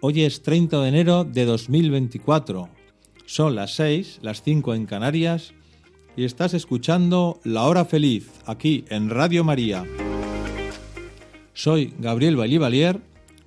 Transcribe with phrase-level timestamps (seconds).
[0.00, 2.68] Hoy es 30 de enero de 2024.
[3.26, 5.54] Son las 6, las 5 en Canarias
[6.16, 9.84] y estás escuchando La Hora Feliz aquí en Radio María.
[11.52, 13.00] Soy Gabriel Vallivalier,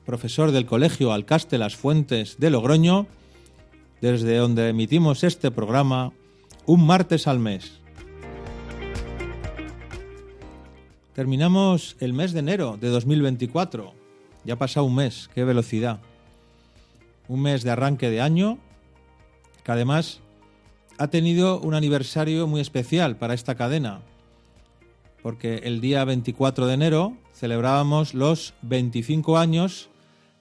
[0.05, 3.07] profesor del Colegio Alcaste Las Fuentes de Logroño,
[4.01, 6.11] desde donde emitimos este programa
[6.65, 7.79] un martes al mes.
[11.13, 13.93] Terminamos el mes de enero de 2024.
[14.43, 16.01] Ya ha pasado un mes, qué velocidad.
[17.31, 18.57] Un mes de arranque de año,
[19.63, 20.19] que además
[20.97, 24.01] ha tenido un aniversario muy especial para esta cadena,
[25.23, 29.89] porque el día 24 de enero celebrábamos los 25 años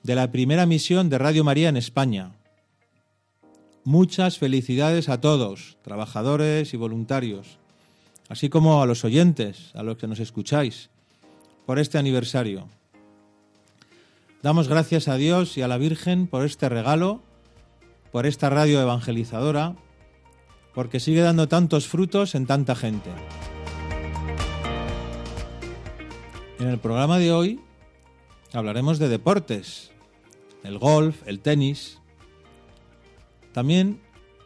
[0.03, 2.33] de la primera misión de Radio María en España.
[3.85, 7.61] Muchas felicidades a todos, trabajadores y voluntarios,
[8.29, 10.91] así como a los oyentes, a los que nos escucháis,
[11.67, 12.67] por este aniversario.
[14.43, 17.21] Damos gracias a Dios y a la Virgen por este regalo,
[18.11, 19.77] por esta radio evangelizadora,
[20.73, 23.11] porque sigue dando tantos frutos en tanta gente.
[26.59, 27.61] En el programa de hoy
[28.55, 29.91] hablaremos de deportes,
[30.65, 32.01] el golf, el tenis.
[33.53, 34.01] También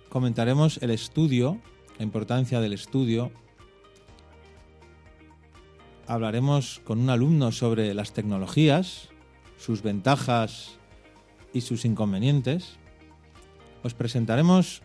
[0.08, 1.60] comentaremos el estudio,
[1.98, 3.30] la importancia del estudio.
[6.08, 9.13] Hablaremos con un alumno sobre las tecnologías,
[9.56, 10.78] sus ventajas
[11.52, 12.76] y sus inconvenientes.
[13.82, 14.82] Os presentaremos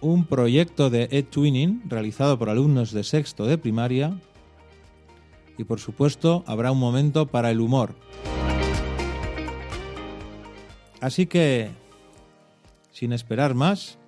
[0.00, 4.18] un proyecto de e-twinning realizado por alumnos de sexto de primaria
[5.58, 7.94] y por supuesto habrá un momento para el humor.
[11.00, 11.70] Así que,
[12.92, 13.98] sin esperar más,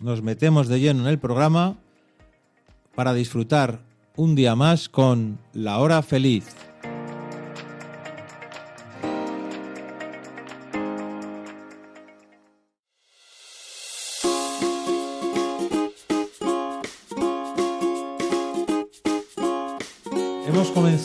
[0.00, 1.76] nos metemos de lleno en el programa
[2.94, 3.80] para disfrutar
[4.16, 6.65] un día más con La Hora Feliz.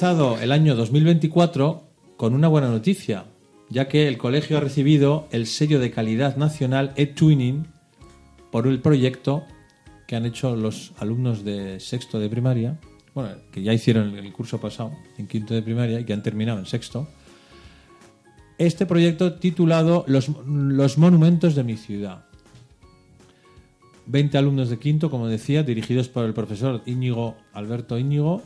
[0.01, 1.83] El año 2024
[2.17, 3.25] con una buena noticia,
[3.69, 7.67] ya que el colegio ha recibido el sello de calidad nacional e-twinning
[8.51, 9.43] por el proyecto
[10.07, 12.79] que han hecho los alumnos de sexto de primaria,
[13.13, 16.57] bueno, que ya hicieron el curso pasado en quinto de primaria y que han terminado
[16.57, 17.07] en sexto.
[18.57, 22.25] Este proyecto titulado Los, los monumentos de mi ciudad.
[24.07, 28.41] 20 alumnos de quinto, como decía, dirigidos por el profesor Íñigo Alberto Íñigo,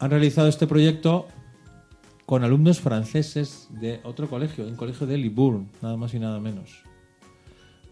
[0.00, 1.28] han realizado este proyecto
[2.24, 6.82] con alumnos franceses de otro colegio, un colegio de Libourne, nada más y nada menos.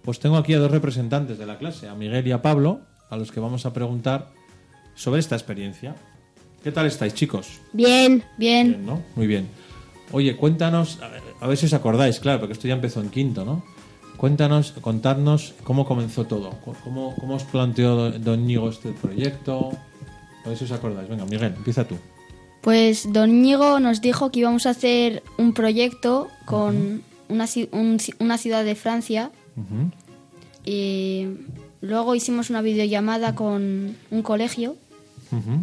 [0.03, 2.81] Pues tengo aquí a dos representantes de la clase, a Miguel y a Pablo,
[3.11, 4.31] a los que vamos a preguntar
[4.95, 5.97] sobre esta experiencia.
[6.63, 7.61] ¿Qué tal estáis, chicos?
[7.73, 8.69] Bien, bien.
[8.69, 9.03] Bien, ¿no?
[9.15, 9.47] Muy bien.
[10.11, 13.11] Oye, cuéntanos, a ver, a ver si os acordáis, claro, porque esto ya empezó en
[13.11, 13.63] quinto, ¿no?
[14.17, 19.73] Cuéntanos, contadnos cómo comenzó todo, cómo, cómo os planteó Don Ñigo este proyecto,
[20.49, 21.09] a ver si os acordáis.
[21.09, 21.97] Venga, Miguel, empieza tú.
[22.61, 27.99] Pues Don Ñigo nos dijo que íbamos a hacer un proyecto con una, ci- un
[27.99, 29.91] ci- una ciudad de Francia Ujú.
[30.65, 31.27] y
[31.81, 34.75] luego hicimos una videollamada con un colegio
[35.31, 35.61] Ujú.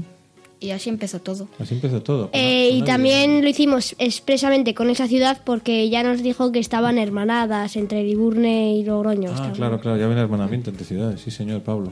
[0.61, 1.47] y así empezó todo.
[1.59, 2.29] Así empezó todo.
[2.31, 6.51] Eh, una- y también una- lo hicimos expresamente con esa ciudad porque ya nos dijo
[6.53, 9.31] que estaban hermanadas entre Liburne y Logroño.
[9.35, 11.91] Ah, claro, claro, ya viene hermanamiento entre ciudades, sí, señor Pablo.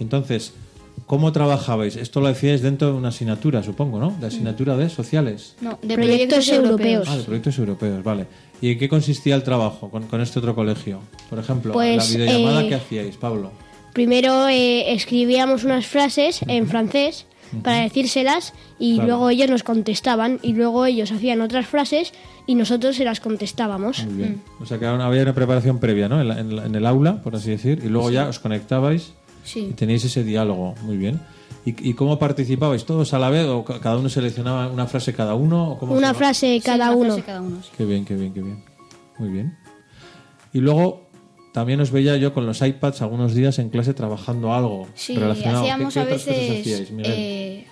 [0.00, 0.52] Entonces,
[1.08, 1.96] ¿cómo trabajabais?
[1.96, 4.14] Esto lo decíais dentro de una asignatura, supongo, ¿no?
[4.20, 5.56] De asignatura de sociales.
[5.60, 7.08] No, de Proyectos europeos.
[7.10, 8.26] Ah, de proyectos europeos, vale.
[8.60, 11.00] ¿Y en qué consistía el trabajo con, con este otro colegio?
[11.30, 13.50] Por ejemplo, Pues, la videollamada eh, que hacíais, Pablo.
[13.92, 17.26] Primero eh, escribíamos unas frases en francés
[17.62, 19.08] para decírselas y Claro.
[19.08, 22.12] luego ellos nos contestaban y luego ellos hacían otras frases
[22.46, 24.04] y nosotros se las contestábamos.
[24.04, 24.42] Muy bien.
[24.60, 26.20] O sea que había una preparación previa, ¿no?
[26.20, 29.14] En, la- en la- en el aula, por así decir, y luego ya os conectabais
[29.56, 29.72] y Sí.
[29.76, 30.74] teníais ese diálogo.
[30.82, 31.20] Muy bien.
[31.64, 32.84] ¿Y, y cómo participabais?
[32.86, 35.72] ¿Todos a la vez o ca- cada uno seleccionaba una frase cada uno?
[35.72, 37.12] O cómo Una frase Sí, cada una uno.
[37.14, 37.70] frase cada uno, sí.
[37.76, 38.64] Qué bien, qué bien, qué bien.
[39.18, 39.56] Muy bien.
[40.52, 41.08] Y luego
[41.52, 45.64] también os veía yo con los iPads algunos días en clase trabajando algo Sí, relacionado.
[45.64, 47.66] ¿Qué- hacíamos qué a otras cosas veces hacíais, eh,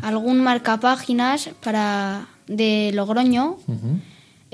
[0.00, 3.98] algún marcapáginas para de Logroño Ujú.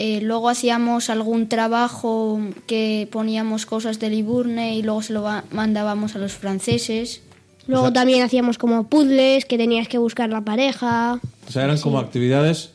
[0.00, 6.14] Eh, luego hacíamos algún trabajo que poníamos cosas de Liburne y luego se lo mandábamos
[6.14, 7.20] a los franceses.
[7.66, 11.20] Luego también hacíamos como puzzles que tenías que buscar la pareja.
[11.48, 12.70] O sea, eran como actividades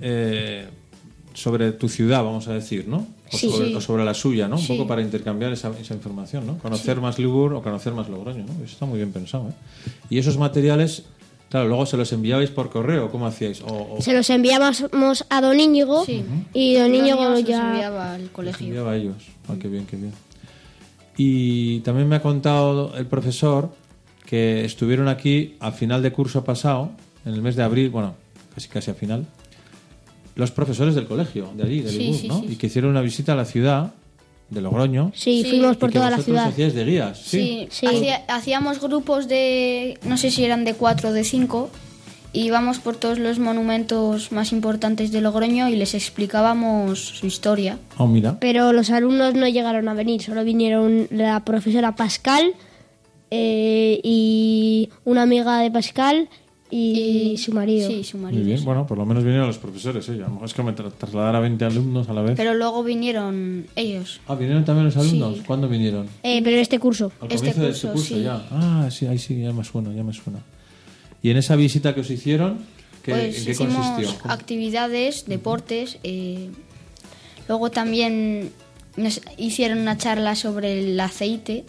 [0.00, 0.66] eh,
[1.32, 3.06] sobre tu ciudad, vamos a decir, ¿no?
[3.32, 3.48] O, Sí.
[3.48, 3.74] sobre, Sí.
[3.76, 4.56] o sobre la suya, ¿no?
[4.56, 4.68] Un Sí.
[4.76, 6.58] poco para intercambiar esa, esa información, ¿no?
[6.58, 8.52] Conocer más Libur o conocer más Logroño, ¿no?
[8.64, 9.90] Eso está muy bien pensado, ¿eh?
[10.10, 11.04] Y esos materiales,
[11.54, 13.62] claro, luego se los enviabais por correo, ¿cómo hacíais?
[13.62, 16.24] O, o Se los enviábamos a Don Íñigo Sí.
[16.52, 17.70] y Don Los Íñigo niños los ya...
[17.70, 18.66] enviaba al los colegio.
[18.66, 19.14] enviaba a ellos.
[19.48, 20.12] Ah, qué bien, qué bien.
[21.16, 23.70] Y también me ha contado el profesor
[24.26, 26.90] que estuvieron aquí a final de curso pasado,
[27.24, 28.14] en el mes de abril, bueno,
[28.52, 29.24] casi casi a final,
[30.34, 32.40] los profesores del colegio, de allí, de Sí, ¿no?
[32.40, 32.46] sí.
[32.50, 33.94] Y que hicieron una visita a la ciudad
[34.50, 35.10] de Logroño.
[35.14, 35.50] Sí, Sí.
[35.50, 36.46] fuimos y por que toda la ciudad.
[36.48, 37.66] hacíais de guías, ¿sí?
[37.70, 37.86] Sí, Sí.
[37.86, 41.70] hacía- hacíamos grupos de, no sé si eran de cuatro o de cinco,
[42.32, 47.78] y íbamos por todos los monumentos más importantes de Logroño y les explicábamos su historia.
[47.96, 48.38] Oh, mira.
[48.40, 52.54] Pero los alumnos no llegaron a venir, solo vinieron la profesora Pascal
[53.30, 56.28] eh, y una amiga de Pascal
[56.76, 57.88] y, su marido.
[57.88, 58.44] Sí, su Muy marido.
[58.44, 58.64] bien, sí.
[58.64, 60.18] bueno, por lo menos vinieron los profesores, ¿eh?
[60.44, 62.34] Es que me tra- trasladar a 20 alumnos a la vez.
[62.36, 64.20] Pero luego vinieron ellos.
[64.26, 65.36] Ah, ¿vinieron también los alumnos?
[65.38, 65.42] Sí.
[65.46, 66.06] ¿Cuándo vinieron?
[66.22, 67.12] Eh, pero este curso.
[67.20, 68.22] Al Este comienzo de este curso, curso sí.
[68.22, 68.46] ya.
[68.50, 70.40] Ah, sí, ahí sí, ya me suena, ya me suena.
[71.22, 72.58] Y en esa visita que os hicieron,
[73.02, 74.18] ¿qué, Pues ¿en qué hicimos consistió?
[74.20, 75.98] ¿Cómo- actividades, deportes.
[76.02, 76.50] eh,
[77.48, 78.50] luego también
[78.96, 81.64] nos hicieron una charla sobre el aceite.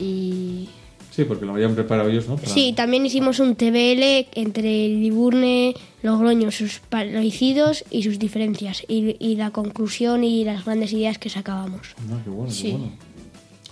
[0.00, 0.68] Y
[1.14, 2.36] Sí, porque lo habían preparado ellos, ¿no?
[2.36, 8.82] Para- Sí, también hicimos un TBL entre Liburne, Logroño, sus parecidos y sus diferencias.
[8.88, 11.94] Y, y la conclusión y las grandes ideas que sacábamos.
[12.10, 12.92] Ah, qué bueno, qué bueno.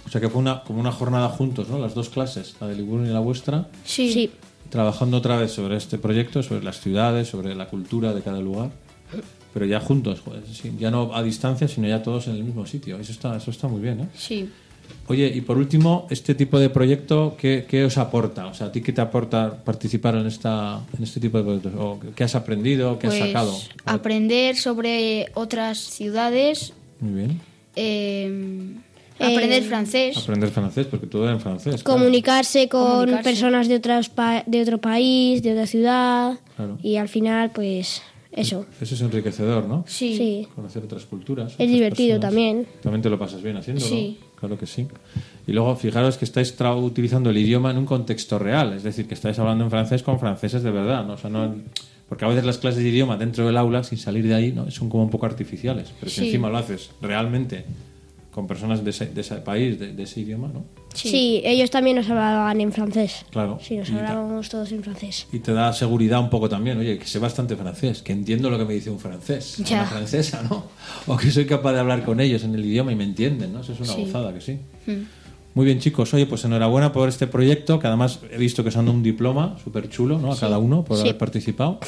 [0.07, 1.79] O sea que fue una, como una jornada juntos, ¿no?
[1.79, 4.31] Las dos clases, la de Liburno y la vuestra, sí, Sí.
[4.71, 8.71] trabajando otra vez sobre este proyecto, sobre las ciudades, sobre la cultura de cada lugar.
[9.53, 12.65] Pero ya juntos, joder, sí, ya no a distancia, sino ya todos en el mismo
[12.67, 12.99] sitio.
[12.99, 14.09] Eso está, eso está muy bien, ¿eh?
[14.15, 14.49] sí.
[15.09, 18.47] Oye, y por último, este tipo de proyecto, ¿qué, qué os aporta?
[18.47, 21.73] O sea, ¿a ti qué te aporta participar en, esta, en este tipo de proyectos?
[21.77, 22.99] ¿O ¿Qué has aprendido?
[22.99, 23.53] ¿Qué has Pues sacado?
[23.85, 27.41] aprender sobre otras ciudades, Muy bien.
[27.77, 28.75] eh,
[29.19, 30.17] aprender francés.
[30.17, 31.83] Aprender francés, porque todo era en francés.
[31.83, 31.99] claro.
[31.99, 33.23] Comunicarse con Comunicarse.
[33.25, 36.39] personas de, otras pa- de otro país, de otra ciudad.
[36.57, 36.79] Claro.
[36.83, 38.67] Y al final, pues, eso.
[38.81, 39.85] Eso es enriquecedor, ¿no?
[39.87, 40.17] Sí.
[40.17, 40.49] Sí.
[40.55, 41.49] Conocer otras culturas.
[41.49, 42.31] Es otras divertido personas.
[42.31, 42.67] también.
[42.83, 43.89] También te lo pasas bien haciéndolo.
[43.89, 44.19] Sí.
[44.43, 44.89] Claro que sí.
[45.47, 48.73] Y luego, fijaros que estáis tra- utilizando el idioma en un contexto real.
[48.73, 51.07] Es decir, que estáis hablando en francés con franceses de verdad.
[51.07, 51.13] ¿no?
[51.13, 51.55] O sea, no...
[52.09, 54.69] Porque a veces las clases de idioma dentro del aula, sin salir de ahí, ¿no?
[54.73, 55.93] son como un poco artificiales.
[56.01, 56.27] Pero si Sí.
[56.27, 57.65] encima lo haces realmente
[58.33, 60.65] con personas de ese, de ese país, de, de ese idioma, ¿no?
[60.95, 61.43] Sí.
[61.45, 63.25] ellos también nos hablaban en francés.
[63.31, 63.59] Claro.
[63.63, 65.27] Sí, nos hablábamos todos en francés.
[65.33, 68.57] Y te da seguridad un poco también, oye, que sé bastante francés, que entiendo lo
[68.59, 69.83] que me dice un francés, o Ya.
[69.83, 70.65] una francesa, ¿no?
[71.07, 73.61] O que soy capaz de hablar con ellos en el idioma y me entienden, ¿no?
[73.61, 74.05] Eso es una Sí.
[74.07, 74.59] gozada, que sí.
[74.87, 74.93] Mm.
[75.55, 76.15] Muy bien, chicos.
[76.15, 79.03] Oye, pues enhorabuena por este proyecto, que además he visto que os han dado un
[79.03, 80.33] diploma súper chulo, ¿no?
[80.33, 81.03] A cada uno por Sí.
[81.03, 81.79] haber participado.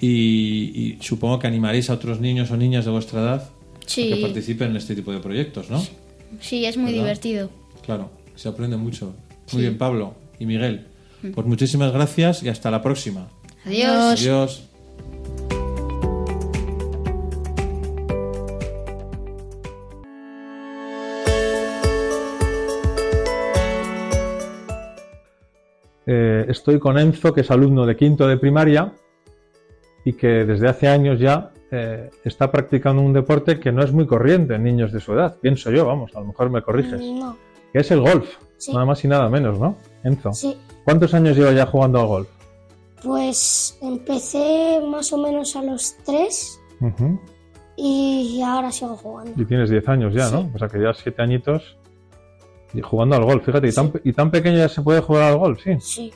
[0.00, 3.48] Y, y supongo que animaréis a otros niños o niñas de vuestra edad
[3.92, 4.12] Sí.
[4.12, 5.82] a que participen en este tipo de proyectos, ¿no?
[6.40, 7.04] Sí, es muy ¿Verdad?
[7.04, 7.50] divertido.
[7.84, 9.14] Claro, se aprende mucho.
[9.52, 10.86] Muy bien, Pablo y Miguel.
[11.34, 13.28] Pues muchísimas gracias y hasta la próxima.
[13.64, 14.20] Adiós.
[14.20, 14.62] Adiós.
[26.06, 28.92] Eh, estoy con Enzo, que es alumno de quinto de primaria
[30.04, 34.06] y que desde hace años ya eh, está practicando un deporte que no es muy
[34.06, 35.36] corriente en niños de su edad.
[35.40, 37.00] Pienso yo, vamos, a lo mejor me corriges.
[37.00, 37.36] No,
[37.72, 38.72] Que es el golf, Sí.
[38.72, 39.76] nada más y nada menos, ¿no?
[40.04, 40.32] Enzo.
[40.32, 40.56] sí.
[40.84, 42.28] ¿Cuántos años lleva ya jugando al golf?
[43.02, 46.60] Pues empecé más o menos a los tres
[47.76, 49.32] y ahora sigo jugando.
[49.40, 50.50] Y tienes 10 años ya, ¿no?
[50.54, 51.76] O sea que ya 7 añitos
[52.74, 53.44] y jugando al golf.
[53.44, 55.72] Fíjate, y, tan, y tan pequeño ya se puede jugar al golf, sí.
[55.80, 56.12] Sí,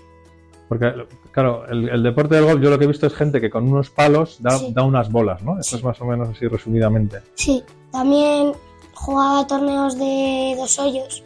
[0.68, 0.92] Porque,
[1.30, 3.68] claro, el, el deporte del golf yo lo que he visto es gente que con
[3.70, 4.72] unos palos da, Sí.
[4.74, 5.52] da unas bolas, ¿no?
[5.60, 5.76] Eso Sí.
[5.76, 7.20] es más o menos así resumidamente.
[7.34, 7.62] sí.
[7.92, 8.52] También
[8.94, 11.22] jugaba torneos de dos hoyos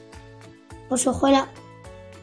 [0.88, 1.49] por su escuela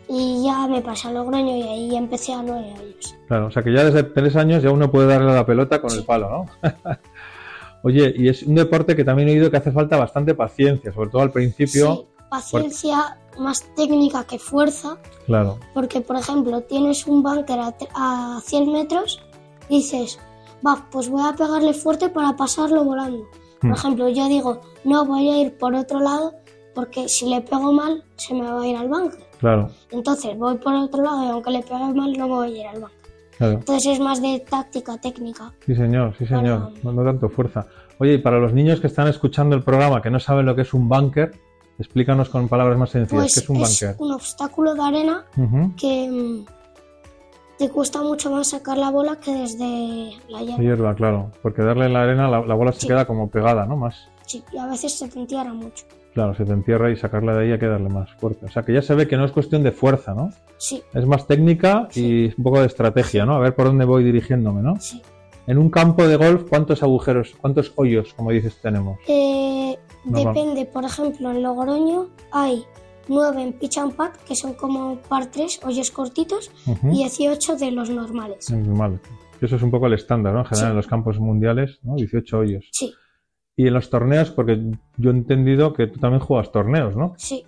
[0.08, 3.16] y ya me pasé a Logroño y ahí empecé a nueve hoyos.
[3.28, 5.82] Claro, o sea que ya desde 3 años ya uno puede darle a la pelota
[5.82, 6.46] con el palo, ¿no?
[7.84, 11.10] Oye, y es un deporte que también he oído que hace falta bastante paciencia, sobre
[11.10, 11.96] todo al principio.
[11.96, 18.42] Sí, paciencia, más técnica que fuerza, Claro, porque por ejemplo tienes un bunker a, a
[18.44, 19.22] 100 metros
[19.70, 20.20] dices,
[20.66, 23.26] va, pues voy a pegarle fuerte para pasarlo volando.
[23.60, 23.74] Por Hmm.
[23.74, 26.34] ejemplo, yo digo, no voy a ir por otro lado
[26.76, 29.20] porque si le pego mal se me va a ir al bunker.
[29.40, 32.62] claro, Entonces voy por otro lado y aunque le pegue mal no me voy a
[32.62, 32.98] ir al bunker.
[33.38, 33.54] claro.
[33.54, 35.52] Entonces es más de táctica técnica.
[35.66, 36.72] Sí, señor, sí, señor.
[36.72, 37.66] Para- No, no tanto fuerza.
[38.00, 40.62] Oye, y para los niños que están escuchando el programa que no saben lo que
[40.62, 41.32] es un bunker,
[41.80, 43.96] explícanos con palabras más sencillas, Pues ¿qué es un es bunker?
[44.00, 45.26] un obstáculo de arena
[45.80, 46.46] que mm,
[47.58, 50.42] te cuesta mucho más sacar la bola que desde la.
[50.42, 52.88] Hierba, claro, porque darle en la arena la, la bola se Sí.
[52.88, 53.76] queda como pegada, ¿no?
[53.78, 53.96] Más.
[54.26, 55.86] Sí, y a veces se te entierra mucho.
[56.14, 58.46] Claro, se te entierra y sacarla de ahí hay que darle más fuerte.
[58.48, 60.32] O sea que ya se ve que no es cuestión de fuerza, ¿no?
[60.58, 63.36] Sí, Es más técnica y un poco de estrategia, ¿no?
[63.36, 64.80] A ver por dónde voy dirigiéndome, ¿no?
[64.80, 65.02] sí.
[65.46, 68.98] En un campo de golf, ¿cuántos agujeros, cuántos hoyos, como dices, tenemos?
[69.08, 69.78] Eh.
[70.12, 72.64] Depende, por ejemplo, en Logroño hay
[73.08, 76.90] 9 en pitch and putt, que son como par 3, hoyos cortitos, Ujú.
[76.92, 78.50] y 18 de los normales.
[78.52, 79.00] Normal.
[79.42, 80.40] Eso es un poco el estándar, ¿no?
[80.40, 80.72] En general, Sí.
[80.72, 81.96] en los campos mundiales, ¿no?
[81.96, 82.68] 18 hoyos.
[82.72, 82.94] Sí,
[83.60, 84.60] Y en los torneos, porque
[84.98, 87.14] yo he entendido que tú también juegas torneos, ¿no?
[87.18, 87.44] sí.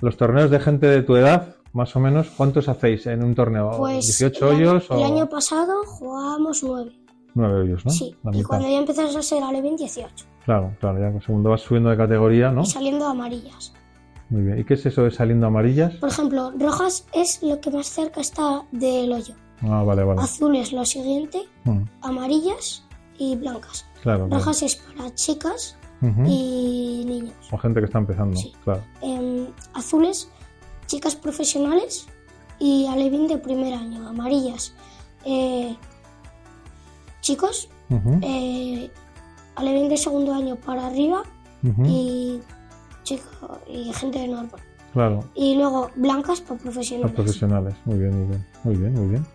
[0.00, 3.70] Los torneos de gente de tu edad, más o menos, ¿cuántos hacéis en un torneo?
[3.76, 6.92] Pues ¿18 el, año- hoyos el o año pasado jugábamos 9.
[7.34, 7.90] 9 hoyos, no?
[7.90, 10.24] Sí, y cuando ya empiezas a ser Alevín, 18.
[10.44, 12.62] Claro, claro, ya segundo vas subiendo de categoría, ¿no?
[12.62, 13.72] Y saliendo amarillas.
[14.30, 14.58] Muy bien.
[14.60, 15.94] ¿Y qué es eso de saliendo amarillas?
[15.96, 19.34] Por ejemplo, rojas es lo que más cerca está del hoyo.
[19.62, 20.20] Ah, vale, vale.
[20.22, 22.84] Azul es lo siguiente, Mm, amarillas
[23.18, 23.84] y blancas.
[24.02, 24.40] claro, claro.
[24.40, 25.76] Rojas es para chicas
[26.26, 27.34] y niños.
[27.52, 28.52] O gente que está empezando, Sí.
[28.64, 28.82] claro.
[29.02, 30.30] Em, azules,
[30.86, 32.06] chicas profesionales
[32.58, 34.08] y alevín de primer año.
[34.08, 34.74] Amarillas,
[35.26, 35.76] eh,
[37.20, 37.68] chicos,
[38.22, 38.90] eh,
[39.60, 41.22] alevín de segundo año para arriba
[41.62, 42.40] ujú, y
[43.04, 44.60] chico y gente normal.
[44.92, 47.14] Claro, Y luego blancas para profesionales.
[47.14, 47.74] profesionales.
[47.84, 48.46] Muy bien, muy bien.
[48.64, 49.26] Muy bien, muy bien.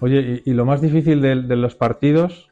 [0.00, 2.50] Oye, ¿y, y lo más difícil de, de los partidos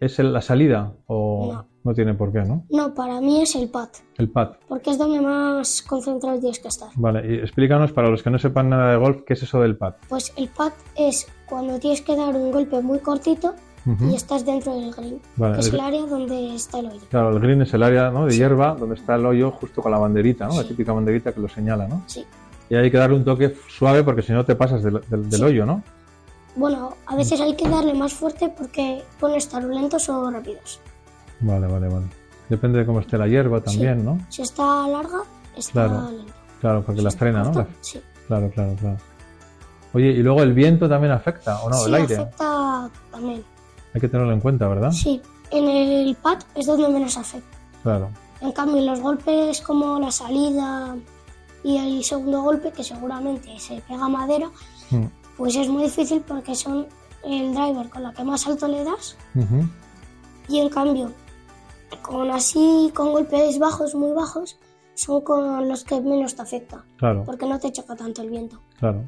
[0.00, 0.94] es el- la salida?
[1.06, 1.66] ¿O No.
[1.84, 2.64] no tiene por qué, no?
[2.70, 4.52] No, para mí es el pad, El pad.
[4.68, 6.88] porque es donde más concentrado tienes que estar.
[6.96, 9.76] Vale, y explícanos para los que no sepan nada de golf, ¿qué es eso del
[9.76, 9.94] pad?
[10.08, 13.54] Pues el pad es cuando tienes que dar un golpe muy cortito
[13.86, 17.00] Y estás dentro del green, Vale, que es el- área donde está el hoyo.
[17.10, 18.26] Claro, el green es el área ¿no?
[18.26, 20.56] de hierba donde está el hoyo justo con la banderita, ¿no?
[20.56, 20.68] La Sí.
[20.68, 22.02] típica banderita que lo señala, ¿no?
[22.06, 22.24] Sí.
[22.68, 25.40] Y hay que darle un toque suave porque si no te pasas del, del- del
[25.40, 25.42] Sí.
[25.44, 25.82] hoyo, ¿no?
[26.56, 30.80] Bueno, a veces hay que darle más fuerte porque pueden estar lentos o rápidos.
[31.40, 32.06] Vale, vale, vale.
[32.48, 34.18] Depende de cómo esté la hierba también, ¿no?
[34.28, 35.20] Si está larga,
[35.56, 36.10] está Claro.
[36.10, 36.32] lento.
[36.60, 37.52] Claro, porque Si la frena, ¿no?
[37.52, 38.00] corta, La- Sí.
[38.26, 38.96] Claro, claro, claro.
[39.94, 41.76] Oye, y luego el viento también afecta, ¿o no?
[41.76, 42.14] sí, el aire.
[42.16, 43.42] afecta también.
[43.94, 44.92] Hay que tenerlo en cuenta, ¿verdad?
[44.92, 45.20] Sí,
[45.50, 47.58] en el pad es donde menos afecta.
[47.82, 48.10] Claro.
[48.40, 50.96] En cambio, los golpes como la salida
[51.64, 54.50] y el segundo golpe, que seguramente se pega madera,
[54.90, 55.04] Mm.
[55.36, 56.86] pues es muy difícil porque son
[57.24, 59.16] el driver con la que más alto le das
[60.48, 61.12] y en cambio,
[62.02, 64.58] con así, con golpes bajos, muy bajos,
[64.94, 68.58] son con los que menos te afecta, Claro, porque no te choca tanto el viento.
[68.78, 69.04] claro.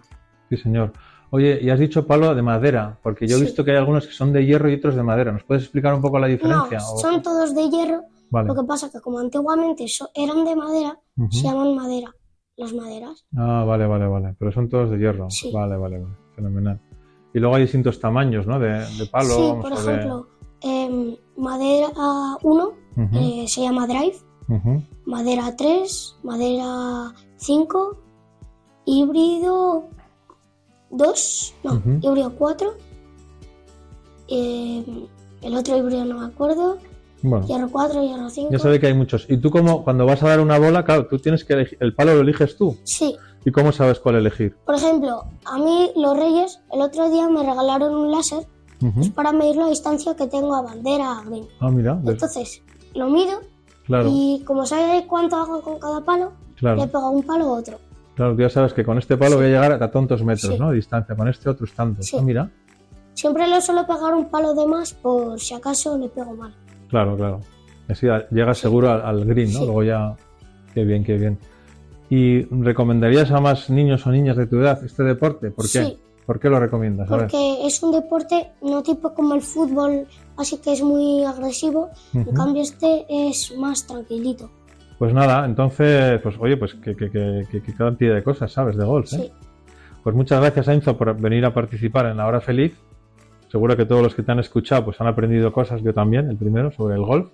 [0.50, 0.92] Sí, señor.
[1.34, 3.44] Oye, y has dicho palo de madera, porque yo he Sí.
[3.46, 5.32] visto que hay algunos que son de hierro y otros de madera.
[5.32, 6.78] ¿Nos puedes explicar un poco la No, diferencia?
[6.78, 8.48] O- son todos de hierro, Vale.
[8.48, 10.98] lo que pasa que como antiguamente eran de madera,
[11.30, 12.14] se llaman madera,
[12.56, 13.24] las maderas.
[13.34, 14.34] Ah, vale, vale, vale.
[14.38, 15.30] Pero son todos de hierro.
[15.30, 15.50] Sí.
[15.52, 16.14] Vale, vale, vale.
[16.36, 16.78] Fenomenal.
[17.32, 18.58] Y luego hay distintos tamaños, ¿no?
[18.60, 19.34] De, de palo.
[19.34, 20.26] sí, vamos, por de- ejemplo,
[20.60, 21.88] em, madera
[22.42, 24.16] 1 Ujú, eh, se llama drive,
[25.06, 27.96] madera 3, madera 5,
[28.84, 29.88] híbrido
[30.92, 31.98] 2, no, Ujú.
[32.02, 32.74] híbrido 4,
[34.28, 35.06] em,
[35.42, 36.78] el otro híbrido no me acuerdo,
[37.22, 38.50] Bueno, hierro 4, hierro 5.
[38.52, 39.26] ya sabe que hay muchos.
[39.28, 41.94] Y tú como cuando vas a dar una bola, claro, tú tienes que elegir, el
[41.94, 42.76] palo lo eliges tú.
[42.84, 44.54] Sí, ¿Y cómo sabes cuál elegir?
[44.64, 48.46] por ejemplo, a mí los Reyes el otro día me regalaron un láser
[48.80, 49.10] Ujú.
[49.14, 51.46] para medir la distancia que tengo a bandera a green.
[51.58, 52.00] Ah, mira.
[52.06, 52.62] Entonces,
[52.94, 53.40] lo mido
[53.86, 57.78] claro, y como sabe cuánto hago con cada palo, le pego un palo a otro.
[58.14, 58.34] Claro.
[58.34, 59.36] Tú ya sabes que con este palo Sí.
[59.36, 60.58] voy a llegar a tantos metros, Sí.
[60.58, 60.70] ¿no?
[60.70, 61.14] De distancia.
[61.16, 62.06] Con este otros tantos.
[62.06, 62.16] Sí.
[62.18, 62.50] Ah, mira.
[63.14, 66.54] Siempre le suelo pegar un palo de más por si acaso le pego mal.
[66.88, 67.40] Claro, claro.
[67.88, 69.64] Así llegas seguro al, al green, ¿no?
[69.64, 70.14] Luego ya.
[70.74, 71.38] Qué bien, qué bien.
[72.08, 75.50] ¿Y recomendarías a más niños o niñas de tu edad este deporte?
[75.50, 75.84] ¿Por qué?
[75.84, 75.98] Sí.
[76.26, 77.10] ¿Por qué lo recomiendas?
[77.10, 77.26] A ver.
[77.26, 81.90] Porque es un deporte no tipo como el fútbol, así que es muy agresivo.
[82.14, 82.34] En Ujú.
[82.34, 84.48] cambio este es más tranquilito.
[85.02, 88.76] Pues nada, entonces, pues oye, pues que, que, que, que- que cantidad de cosas sabes
[88.76, 89.16] de golf, ¿eh?
[89.16, 89.32] Sí.
[90.04, 92.72] Pues muchas gracias, Enzo, por venir a participar en La Hora Feliz.
[93.50, 96.36] Seguro que todos los que te han escuchado pues han aprendido cosas, yo también, el
[96.36, 97.26] primero, sobre el golf.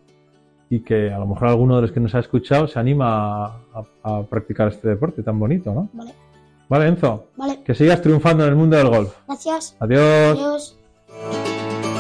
[0.70, 3.56] Y que a lo mejor alguno de los que nos ha escuchado se anima a,
[3.74, 5.90] a- a practicar este deporte tan bonito, ¿no?
[5.92, 6.12] Vale.
[6.70, 7.58] Vale, Enzo, Vale.
[7.62, 9.12] que sigas triunfando en el mundo del golf.
[9.26, 9.76] Gracias.
[9.78, 10.38] Adiós.
[10.38, 11.97] Adiós.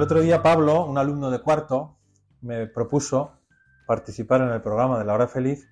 [0.00, 1.98] El otro día Pablo, un alumno de cuarto,
[2.40, 3.32] me propuso
[3.86, 5.68] participar en el programa de La Hora Feliz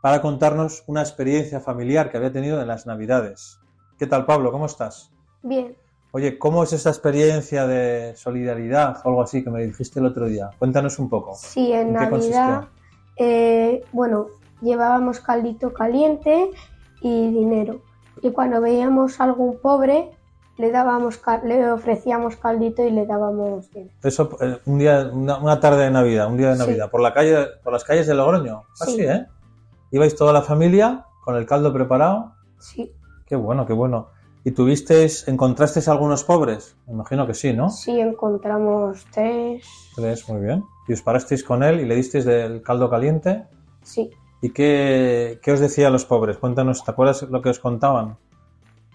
[0.00, 3.58] para contarnos una experiencia familiar que había tenido en las Navidades.
[3.98, 4.52] ¿Qué tal, Pablo?
[4.52, 5.10] ¿Cómo estás?
[5.42, 5.76] Bien,
[6.12, 10.26] Oye, ¿cómo es esta experiencia de solidaridad o algo así que me dijiste el otro
[10.26, 10.50] día?
[10.60, 11.34] Cuéntanos un poco.
[11.34, 12.68] sí, en ¿En qué Navidad,
[13.16, 14.28] eh, bueno,
[14.60, 16.52] llevábamos caldito caliente
[17.00, 17.82] y dinero.
[18.22, 20.12] Y cuando veíamos a algún pobre,
[20.58, 23.68] le dábamos, le ofrecíamos caldito y le dábamos.
[24.02, 26.60] Eso, eh, un día, una, una tarde de Navidad, un día de Sí.
[26.60, 28.64] Navidad, por la calle, por las calles de Logroño.
[28.80, 29.02] Así, Sí.
[29.02, 29.26] ¿eh?
[29.90, 32.32] Ibais toda la familia con el caldo preparado.
[32.58, 32.92] Sí,
[33.26, 34.08] Qué bueno, qué bueno.
[34.44, 36.76] ¿Y tuvisteis, encontrasteis algunos pobres?
[36.86, 37.70] Me imagino que sí, ¿no?
[37.70, 39.64] sí, encontramos tres.
[39.96, 40.64] Tres, muy bien.
[40.88, 43.44] ¿Y os parasteis con él y le disteis del caldo caliente?
[43.82, 44.10] Sí,
[44.42, 46.36] ¿Y qué, qué os decía los pobres?
[46.38, 48.16] Cuéntanos, ¿te acuerdas lo que os contaban?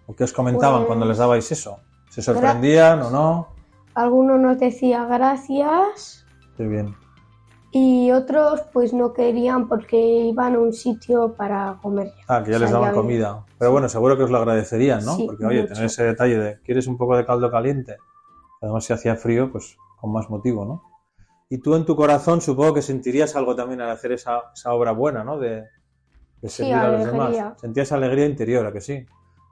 [0.08, 1.80] ¿O qué os comentaban Pues- cuando les dabais eso?
[2.10, 3.48] ¿Se sorprendían o no?
[3.94, 6.24] alguno nos decía gracias
[6.56, 6.96] Qué bien.
[7.72, 12.12] y otros pues no querían porque iban a un sitio para comer.
[12.28, 13.46] Ah, que ya O les daban ya- comida.
[13.58, 15.16] Pero bueno, seguro que os lo agradecerían, ¿no?
[15.16, 15.74] Sí, Porque, oye, mucho.
[15.74, 17.98] tener ese detalle de, ¿quieres un poco de caldo caliente?
[18.62, 20.84] Además, si hacía frío, pues con más motivo, ¿no?
[21.50, 24.92] Y tú en tu corazón supongo que sentirías algo también al hacer esa, esa obra
[24.92, 25.38] buena, ¿no?
[25.40, 25.64] De,
[26.42, 27.34] de Sí, servir a los alegría.
[27.44, 27.62] demás.
[27.62, 29.06] Sentías alegría interior, ¿a que sí?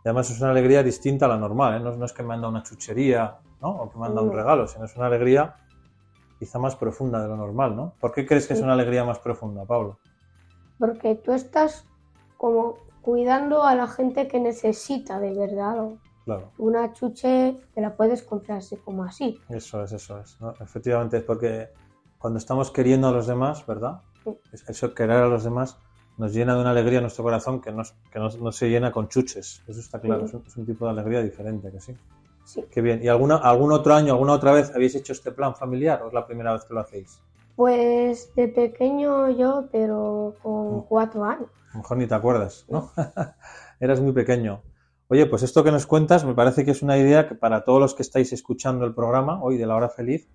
[0.05, 1.79] Y además es una alegría distinta a la normal, ¿eh?
[1.79, 3.69] No, no es que me han dado una chuchería, ¿no?
[3.71, 4.37] O que me han dado un No.
[4.37, 5.55] regalo, sino es una alegría
[6.37, 7.93] quizá más profunda de lo normal, ¿no?
[7.99, 9.97] ¿Por qué crees que es una alegría más profunda, Pablo?
[10.77, 11.87] Porque tú estás
[12.37, 15.97] como cuidando a la gente que necesita de verdad algo.
[16.25, 16.51] Claro.
[16.59, 19.41] Una chuche te la puedes comprar así como así.
[19.49, 20.39] Eso es, eso es.
[20.39, 20.53] ¿no?
[20.59, 21.69] Efectivamente, es porque
[22.19, 24.01] cuando estamos queriendo a los demás, ¿verdad?
[24.23, 24.37] Sí.
[24.51, 25.79] Es- Eso, querer a los demás,
[26.17, 28.91] nos llena de una alegría nuestro corazón que no, es- que no, no se llena
[28.91, 29.61] con chuches.
[29.67, 30.25] Eso está claro, Sí.
[30.27, 31.95] es, un, es un tipo de alegría diferente, que sí.
[32.45, 32.63] Sí.
[32.71, 33.01] Qué bien.
[33.03, 36.13] ¿Y alguna, algún otro año, alguna otra vez habéis hecho este plan familiar o es
[36.13, 37.19] la primera vez que lo hacéis?
[37.55, 40.81] Pues de pequeño yo, pero con Mm.
[40.87, 41.49] cuatro años.
[41.71, 42.91] A lo mejor ni te acuerdas, ¿no?
[43.79, 44.61] Eras muy pequeño.
[45.07, 47.79] Oye, pues esto que nos cuentas me parece que es una idea que para todos
[47.79, 50.27] los que estáis escuchando el programa hoy de la hora feliz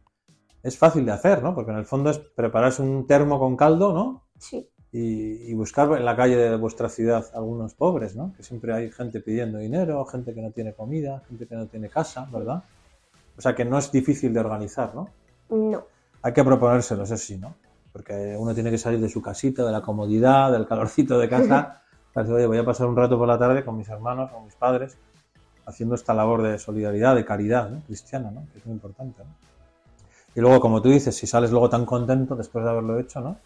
[0.63, 1.55] es fácil de hacer, ¿no?
[1.55, 4.27] Porque en el fondo es prepararse un termo con caldo, ¿no?
[4.39, 8.33] Sí, Y, y buscar en la calle de vuestra ciudad algunos pobres, ¿no?
[8.37, 11.89] Que siempre hay gente pidiendo dinero, gente que no tiene comida, gente que no tiene
[11.89, 12.65] casa, ¿verdad?
[13.37, 15.09] O sea que no es difícil de organizar, ¿no?
[15.49, 15.85] no.
[16.23, 17.55] Hay que proponérselo, eso sí, ¿no?
[17.93, 21.83] Porque uno tiene que salir de su casita, de la comodidad, del calorcito de casa.
[22.13, 24.45] para decir, oye, voy a pasar un rato por la tarde con mis hermanos, con
[24.45, 24.99] mis padres,
[25.65, 27.81] haciendo esta labor de solidaridad, de caridad, ¿no?
[27.87, 28.47] Cristiana, ¿no?
[28.53, 29.31] Que es muy importante, ¿no?
[30.35, 33.39] Y luego, como tú dices, si sales luego tan contento después de haberlo hecho, ¿no?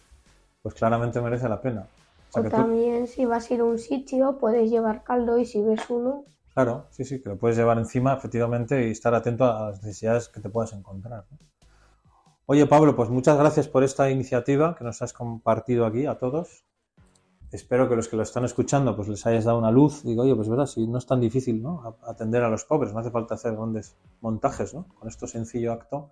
[0.65, 1.81] Pues claramente merece la pena.
[1.81, 5.03] O sea O que tú- también si vas a ir a un sitio puedes llevar
[5.03, 6.25] caldo y si ves uno,
[6.55, 10.27] Claro, sí, sí, que lo puedes llevar encima, efectivamente, y estar atento a las necesidades
[10.27, 11.25] que te puedas encontrar.
[11.29, 11.37] ¿no?
[12.47, 16.65] Oye, Pablo, pues muchas gracias por esta iniciativa que nos has compartido aquí a todos.
[17.51, 20.01] Espero que los que lo están escuchando pues les hayas dado una luz.
[20.03, 21.95] Digo, oye, pues verdad, si no es tan difícil ¿no?
[22.07, 24.87] Atender a los pobres, no hace falta hacer grandes montajes, ¿no?
[24.99, 26.09] Con este sencillo acto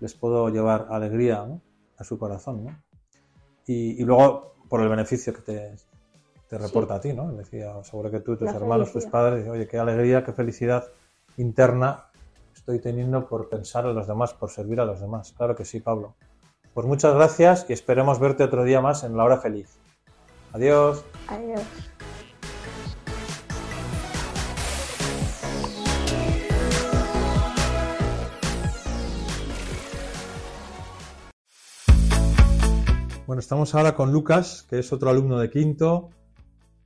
[0.00, 1.62] les puedo llevar alegría ¿no?
[1.96, 2.76] a su corazón, ¿no?
[3.66, 5.76] Y, y luego, por el beneficio que te,
[6.48, 7.32] te reporta a ti, ¿no?
[7.32, 10.86] Decía, seguro que tú, tus La hermanos, tus padres, oye, qué alegría, qué felicidad
[11.36, 12.06] interna
[12.54, 15.32] estoy teniendo por pensar en los demás, por servir a los demás.
[15.36, 16.16] Claro que sí, Pablo.
[16.74, 19.78] Pues muchas gracias y esperemos verte otro día más en la hora feliz.
[20.52, 21.04] Adiós.
[21.28, 21.62] adiós.
[33.36, 36.08] Bueno, estamos ahora con Lucas, que es otro alumno de quinto,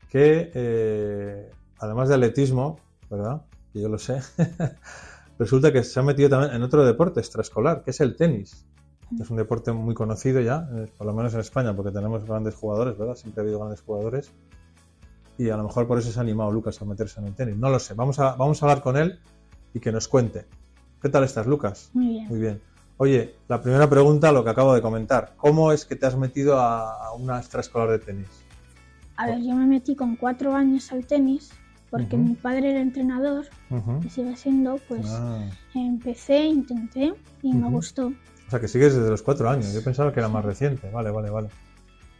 [0.08, 3.42] que eh, además de atletismo, ¿verdad?
[3.72, 4.20] Que yo lo sé,
[5.38, 8.66] resulta que se ha metido también en otro deporte extraescolar, que es el tenis.
[9.20, 12.56] Es un deporte muy conocido ya, eh, por lo menos en España, porque tenemos grandes
[12.56, 13.14] jugadores, ¿verdad?
[13.14, 14.32] Siempre ha habido grandes jugadores.
[15.38, 17.56] Y a lo mejor por eso se ha animado Lucas a meterse en el tenis.
[17.58, 19.20] No lo sé, vamos a, vamos a hablar con él
[19.72, 20.46] y que nos cuente.
[21.00, 21.90] ¿Qué tal estás, Lucas?
[21.94, 22.26] Muy bien.
[22.26, 22.69] Muy bien.
[23.02, 25.32] Oye, la primera pregunta, lo que acabo de comentar.
[25.38, 28.28] ¿Cómo es que te has metido a, una extraescolar de tenis?
[29.16, 31.50] A ver, yo me metí con cuatro años al tenis
[31.90, 33.46] porque mi padre era entrenador
[34.04, 37.76] y sigue siendo, pues Ah, empecé, intenté y me Ujú.
[37.76, 38.06] gustó.
[38.08, 39.72] o sea, que sigues desde los cuatro años.
[39.72, 40.90] Yo pensaba que era más reciente.
[40.90, 41.48] Vale, vale, vale.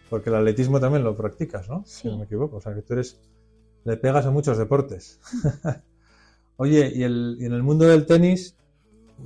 [0.09, 1.83] Porque el atletismo también lo practicas, ¿no?
[1.85, 2.09] Si Sí.
[2.09, 2.57] no me equivoco.
[2.57, 3.21] O sea, que tú eres...
[3.85, 5.21] Le pegas a muchos deportes.
[6.57, 8.57] Oye, y, el- y en el mundo del tenis,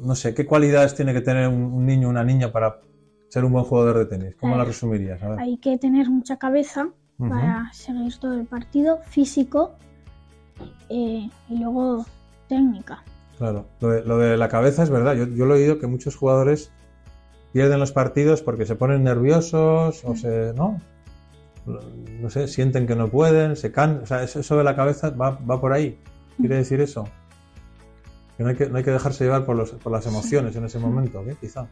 [0.02, 2.80] no sé, ¿qué cualidades tiene que tener un, niño o una niña para
[3.28, 4.36] ser un buen jugador de tenis?
[4.36, 5.22] ¿Cómo A la resumirías?
[5.22, 5.40] A ver.
[5.40, 9.76] Hay que tener mucha cabeza para seguir todo el partido, físico
[10.88, 12.04] eh, y luego
[12.48, 13.04] técnica.
[13.38, 15.14] Claro, lo de, lo de la cabeza es verdad.
[15.14, 16.72] Yo, yo lo he oído que muchos jugadores
[17.52, 20.80] pierden los partidos porque se ponen nerviosos o se, ¿no?
[21.66, 25.10] no sé, sienten que no pueden, se can, o sea, eso, eso de la cabeza
[25.10, 25.98] va, va por ahí.
[26.36, 27.04] ¿Quiere decir eso?
[28.36, 30.64] Que no hay que, no hay que dejarse llevar por, los, por las emociones en
[30.64, 31.38] ese momento, ¿ok?
[31.40, 31.66] Quizá.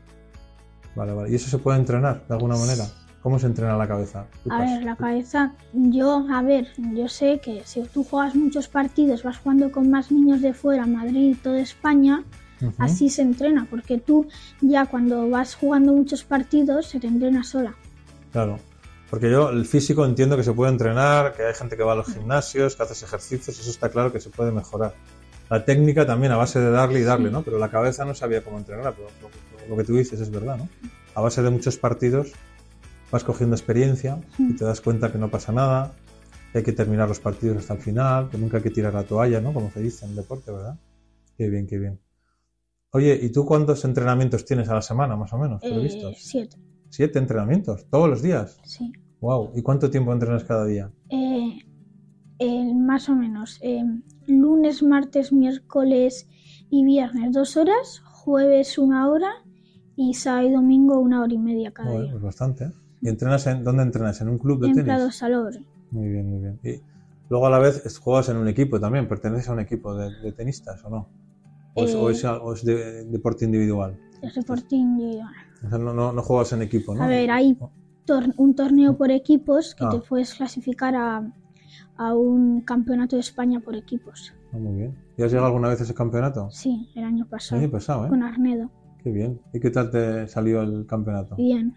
[0.94, 1.31] Vale, vale.
[1.31, 2.85] ¿Y eso se puede entrenar de alguna manera?
[3.22, 4.27] ¿Cómo se entrena la cabeza?
[4.51, 9.22] A ver, la cabeza, yo, a ver, yo sé que si tú juegas muchos partidos,
[9.22, 12.25] vas jugando con más niños de fuera, Madrid, toda España,
[12.79, 14.27] así se entrena, porque tú
[14.61, 17.77] ya cuando vas jugando muchos partidos se te entrena sola.
[18.33, 18.59] Claro.
[19.09, 21.96] Porque yo, el físico entiendo que se puede entrenar, que hay gente que va a
[21.96, 24.94] los gimnasios, que haces ejercicios, eso está claro que se puede mejorar.
[25.53, 27.43] La técnica también a base de darle y darle, ¿no?
[27.43, 30.57] Pero la cabeza no sabía cómo entrenarla, pero lo, lo que tú dices es verdad,
[30.57, 30.67] ¿no?
[31.15, 32.33] A base de muchos partidos
[33.11, 35.93] vas cogiendo experiencia y te das cuenta que no pasa nada,
[36.53, 39.03] que hay que terminar los partidos hasta el final, que nunca hay que tirar la
[39.03, 39.53] toalla, ¿no?
[39.53, 40.79] Como se dice en el deporte, ¿verdad?
[41.37, 42.01] Qué bien, qué bien.
[42.93, 45.62] Oye, ¿y tú cuántos entrenamientos tienes a la semana, más o menos?
[45.62, 46.17] Eh, previstos?
[46.19, 46.57] siete,
[46.88, 47.85] ¿Siete entrenamientos?
[47.91, 48.59] ¿Todos los días?
[48.65, 48.91] sí.
[49.21, 49.53] Wow.
[49.55, 50.91] ¿Y cuánto tiempo entrenas cada día?
[51.11, 53.61] Eh, más o menos.
[54.27, 56.29] Lunes, martes, miércoles
[56.71, 59.31] y viernes dos horas, jueves una hora
[59.97, 62.13] y sábado y domingo una hora y media cada Joder, día.
[62.13, 62.65] pues bastante.
[62.65, 62.71] ¿eh?
[63.03, 64.21] ¿Y entrenas en dónde entrenas?
[64.21, 64.87] ¿En un club de En tenis?
[64.87, 65.65] Prado Salobre.
[65.91, 66.61] Muy bien, muy bien.
[66.63, 66.81] Y
[67.29, 69.09] luego a la vez juegas en un equipo también.
[69.09, 71.09] ¿Perteneces a un equipo de, de tenistas o no?
[71.75, 73.99] ¿O es, o Eh, es- o es de, deporte individual?
[74.23, 75.35] Es deporte individual.
[75.67, 77.03] O sea, no, no, no juegas en equipo, ¿no?
[77.03, 77.57] A ver, hay
[78.07, 79.91] tor- un torneo por equipos que Ah.
[79.91, 81.33] te puedes clasificar a,
[81.96, 84.35] a un campeonato de España por equipos.
[84.52, 84.94] Ah, muy bien.
[85.16, 86.50] ¿Y has llegado alguna vez a ese campeonato?
[86.50, 87.61] Sí, el año El pasado.
[87.61, 88.09] año pasado, ¿eh?
[88.09, 88.70] Con Arnedo.
[89.02, 89.40] Qué bien.
[89.52, 91.37] ¿Y qué tal te salió el campeonato?
[91.37, 91.74] Bien.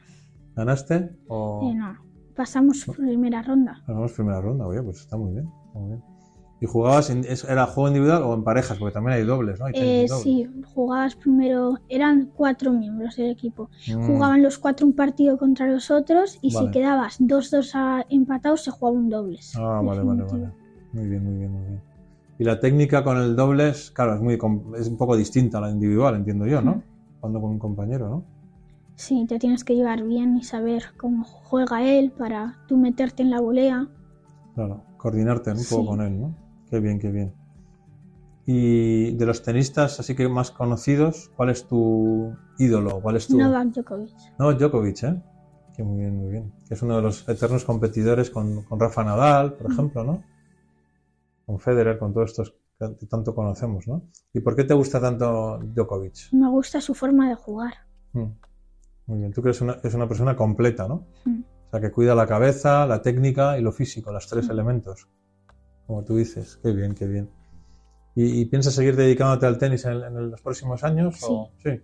[0.55, 1.69] ¿Ganaste o...?
[1.69, 1.97] Eh, no.
[2.35, 3.81] Pasamos primera ronda.
[3.87, 5.49] Ganamos primera ronda, oye, pues está muy bien.
[5.73, 6.03] Muy bien.
[6.61, 8.77] ¿Y jugabas, en- era juego individual o en parejas?
[8.77, 9.65] Porque también hay dobles, ¿no?
[9.65, 10.21] Hay Eh, dobles.
[10.23, 13.69] sí, jugabas primero, eran cuatro miembros del equipo.
[13.93, 14.07] Mm.
[14.07, 16.67] Jugaban los cuatro un partido contra los otros y Vale.
[16.67, 19.53] si quedabas 2-2 a- empatados se jugaba un dobles.
[19.57, 20.49] Ah, vale, vale, vale.
[20.93, 21.81] Muy bien, muy bien, muy bien.
[22.39, 24.37] Y la técnica con el dobles, claro, es, muy,
[24.77, 26.81] es un poco distinta a la individual, entiendo yo, ¿no?
[27.19, 28.23] Cuando con un compañero, ¿no?
[28.95, 33.29] Sí, te tienes que llevar bien y saber cómo juega él para tú meterte en
[33.31, 33.87] la volea.
[34.53, 35.85] Claro, coordinarte un poco Sí.
[35.87, 36.35] con él, ¿no?
[36.75, 37.33] Qué bien, qué bien.
[38.45, 42.99] Y de los tenistas, así que más conocidos, ¿cuál es tu ídolo?
[42.99, 43.37] ¿Cuál es tu...?
[43.37, 44.13] Novak Djokovic.
[44.37, 45.21] No, Djokovic, ¿eh?
[45.73, 46.51] Que muy bien, muy bien.
[46.67, 50.21] Que es uno de los eternos competidores con, con Rafa Nadal, por ejemplo, ¿no?
[51.45, 54.01] Con Federer, con todos estos que tanto conocemos, ¿no?
[54.33, 56.33] ¿Y por qué te gusta tanto Djokovic?
[56.33, 57.73] Me gusta su forma de jugar.
[58.11, 58.25] Mm.
[59.05, 61.07] Muy bien, tú que eres una, es una persona completa, ¿no?
[61.23, 61.39] Mm.
[61.39, 64.51] O sea, que cuida la cabeza, la técnica y lo físico, los tres Mm.
[64.51, 65.07] elementos.
[65.87, 67.29] Como tú dices, qué bien, qué bien.
[68.15, 71.17] ¿Y, y piensas seguir dedicándote al tenis en, en los próximos años?
[71.23, 71.81] o- sí.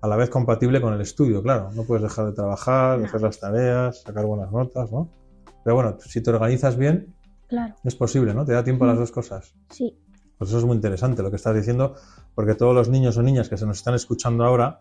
[0.00, 1.70] A la vez compatible con el estudio, claro.
[1.72, 3.04] No puedes dejar de trabajar, No.
[3.06, 5.08] hacer las tareas, sacar buenas notas, ¿no?
[5.62, 7.14] Pero bueno, si te organizas bien,
[7.48, 8.44] Claro, es posible, ¿no?
[8.44, 9.54] Te da tiempo a las dos cosas.
[9.70, 9.96] sí.
[10.38, 11.94] Pues eso es muy interesante lo que estás diciendo,
[12.34, 14.80] porque todos los niños o niñas que se nos están escuchando ahora,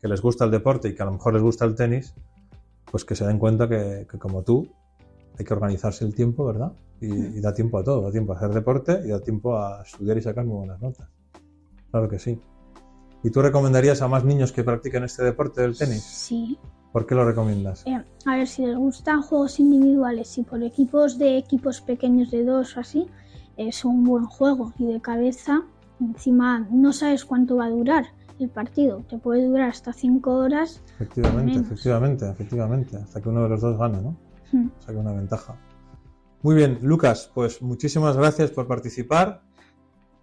[0.00, 2.14] que les gusta el deporte y que a lo mejor les gusta el tenis,
[2.90, 4.66] pues que se den cuenta que, que como tú,
[5.38, 6.72] hay que organizarse el tiempo, ¿verdad?
[7.02, 9.82] Y, y da tiempo a todo, da tiempo a hacer deporte y da tiempo a
[9.82, 11.08] estudiar y sacar muy buenas notas.
[11.90, 12.40] Claro que sí.
[13.24, 16.02] ¿Y tú recomendarías a más niños que practiquen este deporte del tenis?
[16.02, 16.58] Sí.
[16.92, 17.86] ¿Por qué lo recomiendas?
[17.86, 22.44] Eh, a ver, si les gustan juegos individuales y por equipos de equipos pequeños de
[22.44, 23.06] dos o así,
[23.56, 25.62] es un buen juego y de cabeza.
[26.00, 28.06] Encima no sabes cuánto va a durar
[28.40, 29.04] el partido.
[29.08, 30.82] Te puede durar hasta cinco horas.
[30.94, 34.16] Efectivamente, efectivamente, efectivamente, hasta que uno de los dos gane, ¿no?
[34.52, 34.68] Hmm.
[34.80, 35.56] saque una ventaja.
[36.42, 39.42] Muy bien, Lucas, pues muchísimas gracias por participar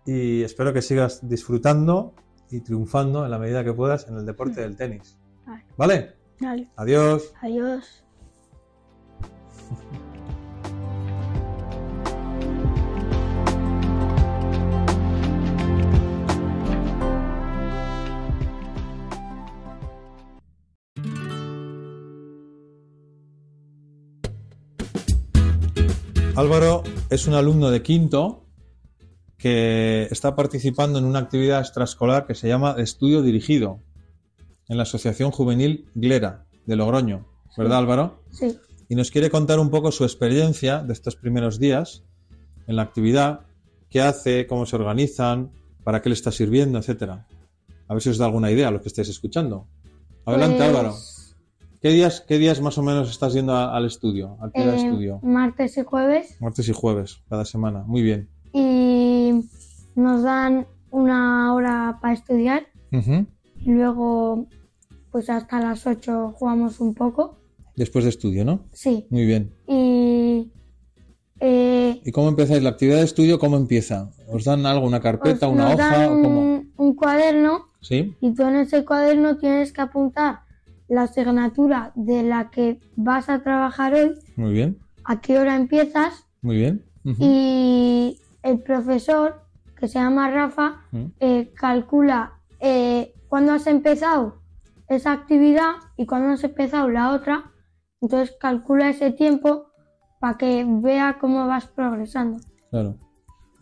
[0.05, 2.13] y espero que sigas disfrutando
[2.49, 5.17] y triunfando en la medida que puedas en el deporte del tenis.
[5.77, 6.15] Vale.
[6.75, 7.33] Adiós.
[7.41, 8.03] adiós.
[26.39, 28.45] Álvaro es un alumno de quinto
[29.37, 33.81] que está participando en una actividad extraescolar que se llama Estudio Dirigido
[34.69, 37.27] en la Asociación Juvenil Glera de Logroño.
[37.57, 38.23] ¿Verdad, Álvaro?
[38.31, 38.57] Sí.
[38.87, 42.05] y nos quiere contar un poco su experiencia de estos primeros días
[42.67, 43.41] en la actividad,
[43.89, 45.51] qué hace, cómo se organizan,
[45.83, 47.27] para qué le está sirviendo, etcétera.
[47.89, 49.67] A ver si os da alguna idea a lo que estáis escuchando.
[50.25, 50.95] Adelante, Pues, Álvaro.
[51.81, 54.37] ¿Qué días, ¿Qué días más o menos estás yendo a- al estudio?
[54.41, 55.19] ¿A qué eh, estudio?
[55.23, 57.83] martes y jueves Martes y jueves, cada semana.
[57.85, 58.29] Muy bien.
[58.51, 59.31] y
[59.95, 63.27] nos dan una hora para estudiar Ujú.
[63.61, 64.47] y luego
[65.11, 67.37] pues hasta las 8 jugamos un poco
[67.75, 68.65] Después de estudio, ¿no?
[68.73, 69.05] Sí.
[69.09, 69.53] Muy bien.
[69.67, 70.51] Y
[71.39, 72.61] eh, ¿Y cómo empezáis?
[72.63, 74.09] ¿La actividad de estudio cómo empieza?
[74.27, 75.97] ¿Os dan algo, una carpeta, os- una nos hoja?
[75.97, 76.63] dan o cómo?
[76.75, 78.15] un cuaderno ¿Sí?
[78.19, 80.39] y tú en ese cuaderno tienes que apuntar
[80.89, 84.79] la asignatura de la que vas a trabajar hoy, Muy bien.
[85.05, 86.83] a qué hora empiezas Muy bien.
[87.19, 89.41] Y el profesor,
[89.77, 91.05] que se llama Rafa, Mm.
[91.19, 94.41] eh, calcula eh, cuándo has empezado
[94.89, 97.51] esa actividad y cuándo has empezado la otra.
[98.01, 99.67] Entonces calcula ese tiempo
[100.19, 102.37] para que vea cómo vas progresando.
[102.69, 102.95] Claro.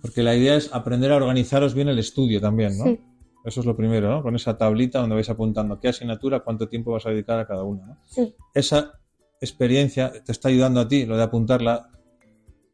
[0.01, 2.85] Porque la idea es aprender a organizaros bien el estudio también, ¿no?
[2.85, 2.99] Sí,
[3.47, 4.21] Eso es lo primero, ¿no?
[4.21, 7.63] Con esa tablita donde vais apuntando qué asignatura, cuánto tiempo vas a dedicar a cada
[7.63, 7.97] una, ¿no?
[8.05, 8.99] sí, Esa
[9.39, 11.89] experiencia te está ayudando a ti, lo de apuntarla,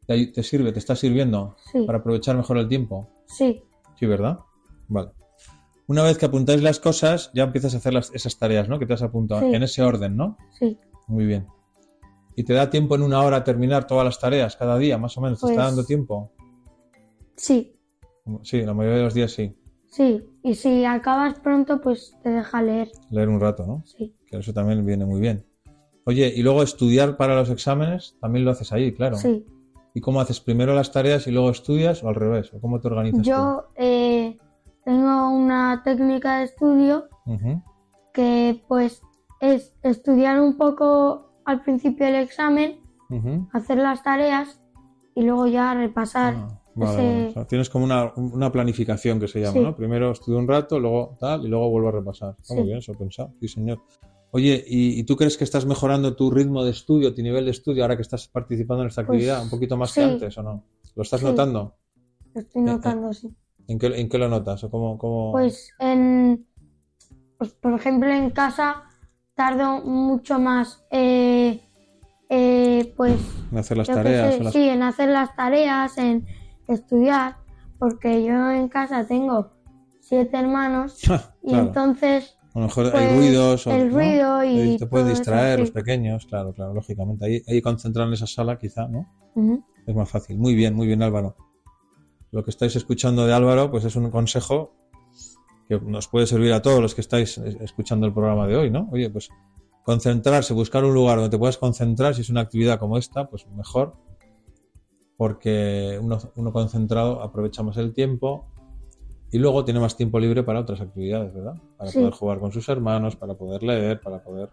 [0.06, 3.08] te, te sirve, te está sirviendo sí, para aprovechar mejor el tiempo.
[3.26, 3.62] sí,
[3.98, 4.38] Sí, ¿verdad?
[4.88, 5.10] Vale.
[5.86, 8.78] Una vez que apuntáis las cosas, ya empiezas a hacer las- esas tareas, ¿no?
[8.80, 9.54] Que te has apuntado, Sí.
[9.54, 10.36] en ese orden, ¿no?
[10.58, 10.76] sí.
[11.06, 11.46] Muy bien.
[12.34, 15.16] ¿Y te da tiempo en una hora a terminar todas las tareas cada día, más
[15.16, 15.38] o menos?
[15.40, 16.32] ¿Te está Pues- dando tiempo?
[17.36, 17.70] Sí,
[18.42, 19.54] Sí, la mayoría de los días sí.
[19.94, 20.22] Sí.
[20.42, 22.90] Y si acabas pronto, pues te deja leer.
[23.10, 23.82] Leer un rato, ¿no?
[23.86, 25.44] Sí, Que eso también viene muy bien.
[26.04, 29.16] Oye, y luego estudiar para los exámenes, también lo haces ahí, claro.
[29.16, 29.46] sí.
[29.96, 30.40] ¿Y cómo haces?
[30.40, 32.52] ¿Primero las tareas y luego estudias o al revés?
[32.52, 34.36] ¿O cómo te organizas Yo eh,
[34.84, 37.08] tengo una técnica de estudio
[38.12, 39.02] que pues
[39.40, 42.80] es estudiar un poco al principio del examen,
[43.52, 44.60] hacer las tareas
[45.14, 46.34] y luego ya repasar.
[46.36, 47.28] Ah, vale, ese- vale.
[47.28, 49.60] O sea, tienes como una, una planificación que se llama, Sí.
[49.60, 49.76] ¿no?
[49.76, 52.36] Primero estudio un rato, luego tal, y luego vuelvo a repasar.
[52.40, 53.80] Está muy bien eso pensado, sí señor.
[54.32, 57.52] Oye, ¿y, y tú crees que estás mejorando tu ritmo de estudio, tu nivel de
[57.52, 60.00] estudio, ahora que estás participando en esta Pues, actividad un poquito más sí.
[60.00, 60.64] que antes o no?
[60.96, 61.76] ¿Lo estás notando?
[62.34, 62.64] Lo estoy eh.
[62.64, 63.28] notando, sí.
[63.68, 64.64] ¿En qué, en qué lo notas?
[64.64, 66.46] ¿O cómo, cómo- Pues en,
[67.38, 68.82] pues, por ejemplo, en casa
[69.34, 71.60] tardo mucho más, eh,
[72.28, 73.16] eh, pues,
[73.52, 74.34] en hacer las tareas?
[74.34, 76.26] sé, las- sí, en hacer las tareas, en
[76.68, 77.36] estudiar,
[77.78, 79.50] porque yo en casa tengo
[80.00, 80.98] siete hermanos
[81.42, 81.66] y Claro.
[81.66, 83.66] entonces, A lo mejor hay pues, ruidos.
[83.66, 83.94] o- el ¿no?
[83.96, 85.60] ruido y Te eso, distraer sí.
[85.60, 87.24] los pequeños, claro, claro, lógicamente.
[87.26, 89.06] Ahí, ahí concentrar en esa sala, quizá, ¿no?
[89.86, 90.38] Es más fácil.
[90.38, 91.34] Muy bien, muy bien, Álvaro.
[92.30, 94.72] Lo que estáis escuchando de Álvaro, pues es un consejo
[95.68, 98.70] que nos puede servir a todos los que estáis eh, escuchando el programa de hoy,
[98.70, 98.88] ¿no?
[98.92, 99.28] Oye, pues
[99.82, 103.46] concentrarse, buscar un lugar donde te puedas concentrar, si es una actividad como esta, pues
[103.48, 103.94] mejor,
[105.16, 108.46] porque uno, uno concentrado aprovecha más el tiempo
[109.30, 111.54] y luego tiene más tiempo libre para otras actividades, ¿verdad?
[111.76, 111.98] Para Sí.
[111.98, 114.48] poder jugar con sus hermanos, para poder leer, para poder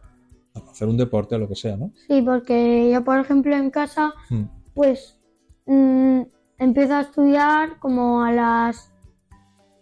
[0.69, 1.91] hacer un deporte o lo que sea, ¿no?
[2.07, 4.43] Sí, porque yo, por ejemplo, en casa, Hmm.
[4.73, 5.17] pues
[5.65, 6.21] mm,
[6.57, 8.91] empiezo a estudiar como a las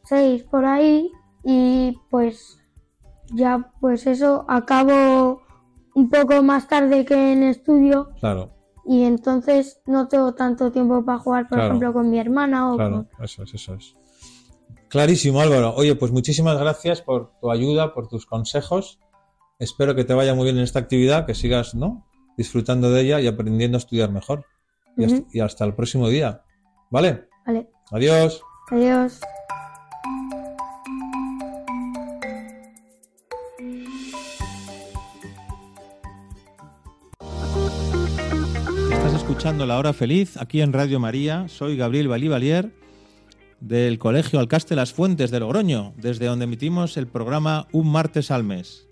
[0.03, 1.11] seis por ahí
[1.43, 2.57] y pues
[3.33, 5.41] ya pues eso acabo
[5.95, 8.49] un poco más tarde que en estudio Claro,
[8.85, 11.67] y entonces no tengo tanto tiempo para jugar, por Claro.
[11.67, 13.25] ejemplo, con mi hermana o Claro, con...
[13.25, 13.95] eso es, eso es.
[14.87, 15.73] Clarísimo, Álvaro.
[15.75, 18.99] Oye, pues muchísimas gracias por tu ayuda, por tus consejos.
[19.59, 22.07] Espero que te vaya muy bien en esta actividad, que sigas, ¿no?
[22.37, 24.45] Disfrutando de ella y aprendiendo a estudiar mejor.
[24.97, 26.41] Y hasta, y hasta el próximo día.
[26.89, 27.27] ¿Vale?
[27.45, 28.41] Vale, Adiós.
[28.71, 29.19] adiós.
[39.39, 41.47] Escuchando La Hora Feliz aquí en Radio María.
[41.47, 42.73] Soy Gabriel Balivalier
[43.61, 48.43] del Colegio Alcaste Las Fuentes de Logroño, desde donde emitimos el programa Un martes al
[48.43, 48.89] mes.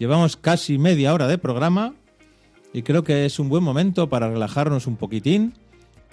[0.00, 1.94] Llevamos casi media hora de programa
[2.72, 5.54] y creo que es un buen momento para relajarnos un poquitín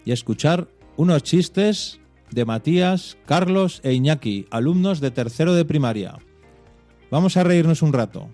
[0.05, 6.19] y escuchar unos chistes de Matías, Carlos e Iñaki, alumnos de tercero de primaria.
[7.09, 8.29] Vamos a reírnos un rato.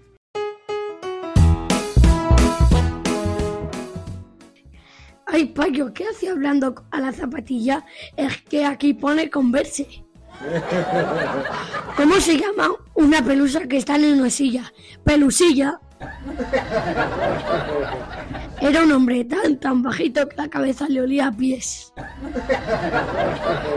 [5.36, 7.86] Ay, payo, ¿qué hace hablando a la zapatilla?
[8.16, 9.86] Es que aquí pone converse.
[11.98, 14.72] ¿Cómo se llama una pelusa que está en una silla?
[15.04, 15.78] Pelusilla.
[18.62, 21.92] Era un hombre tan, tan bajito que la cabeza le olía a pies.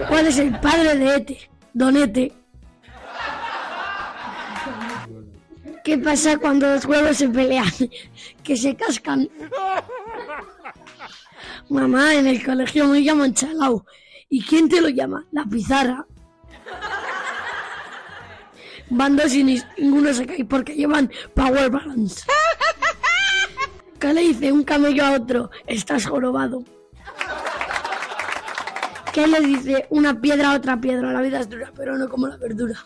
[0.08, 1.50] ¿Cuál es el padre de Ete?
[1.74, 2.32] Donete.
[5.82, 7.72] ¿Qué pasa cuando los huevos se pelean?
[8.44, 9.28] Que se cascan.
[11.70, 13.84] Mamá, en el colegio me llaman Chalao.
[14.28, 15.24] ¿Y quién te lo llama?
[15.32, 16.06] La pizarra.
[18.90, 22.24] Van dos y ni- ninguno se cae porque llevan Power Balance.
[23.98, 25.50] ¿Qué le dice un camello a otro?
[25.66, 26.62] Estás jorobado.
[29.12, 31.12] ¿Qué le dice una piedra a otra piedra?
[31.12, 32.78] La vida es dura, pero no como la verdura.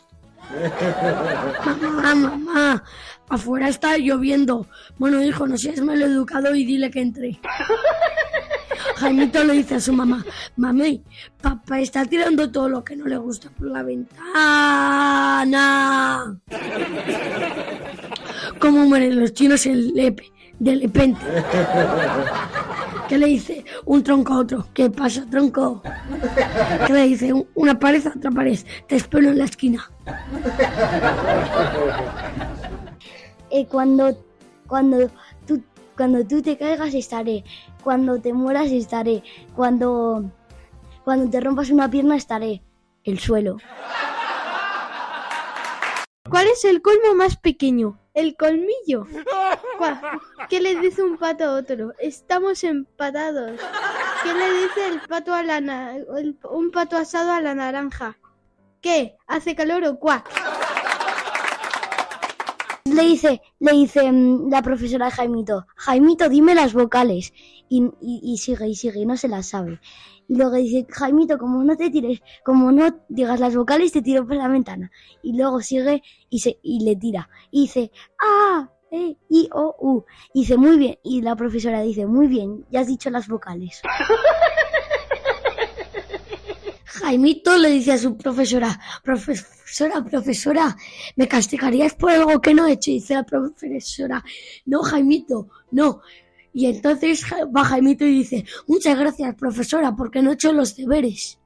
[1.64, 2.84] Mamá, mamá,
[3.28, 4.66] afuera está lloviendo.
[4.98, 7.40] Bueno, hijo, no seas mal educado y dile que entre.
[8.96, 10.24] Jaimito le dice a su mamá,
[10.56, 11.02] mami,
[11.40, 14.20] papá está tirando todo lo que no le gusta por la ventana.
[18.58, 20.32] ¿Cómo mueren los chinos en lepe,
[20.62, 21.20] de repente?
[23.09, 24.66] ¿Qué le dice un tronco a otro?
[24.72, 25.83] ¿Qué pasa, tronco?
[26.87, 28.59] ¿Qué le dice un- una pared a otra pared?
[28.87, 29.90] Te espero en la esquina.
[33.51, 34.16] Eh, cuando,
[34.68, 35.11] cuando,
[35.46, 35.61] tú,
[35.96, 37.44] cuando tú te caigas estaré.
[37.83, 39.25] Cuando te mueras estaré.
[39.57, 40.25] Cuando,
[41.05, 42.62] cuando te rompas una pierna estaré.
[43.05, 43.57] El suelo.
[46.32, 47.98] ¿Cuál es el colmo más pequeño?
[48.14, 49.06] El colmillo.
[50.48, 51.92] ¿Qué le dice un pato a otro?
[51.98, 53.60] Estamos empatados.
[54.22, 58.16] ¿Qué le dice el pato a la na- el- un pato asado a la naranja?
[58.80, 59.16] ¿Qué?
[59.26, 60.26] ¿Hace calor o cuac?
[62.92, 67.33] Le dice, le dice mm, la profesora a Jaimito, Jaimito, dime las vocales.
[67.68, 69.81] Y, y- y sigue, y sigue, y no se las sabe.
[70.28, 74.26] Y luego dice, Jaimito, como no te tires, como no digas las vocales, te tiro
[74.26, 74.90] por la ventana.
[75.22, 77.28] Y luego sigue y, se, y le tira.
[77.50, 80.05] Y dice, A, E, I, O, U.
[80.35, 80.98] Y dice, muy bien.
[81.02, 83.81] Y la profesora dice, muy bien, ya has dicho las vocales.
[86.92, 90.76] Jaimito le dice a su profesora, profesora, profesora,
[91.16, 92.90] ¿me castigarías por algo que no he hecho?
[92.90, 94.22] Y dice la profesora,
[94.66, 96.02] no, Jaimito, no.
[96.52, 97.24] Y entonces
[97.57, 101.38] va Jaimito y dice, muchas gracias, profesora, porque no he hecho los deberes.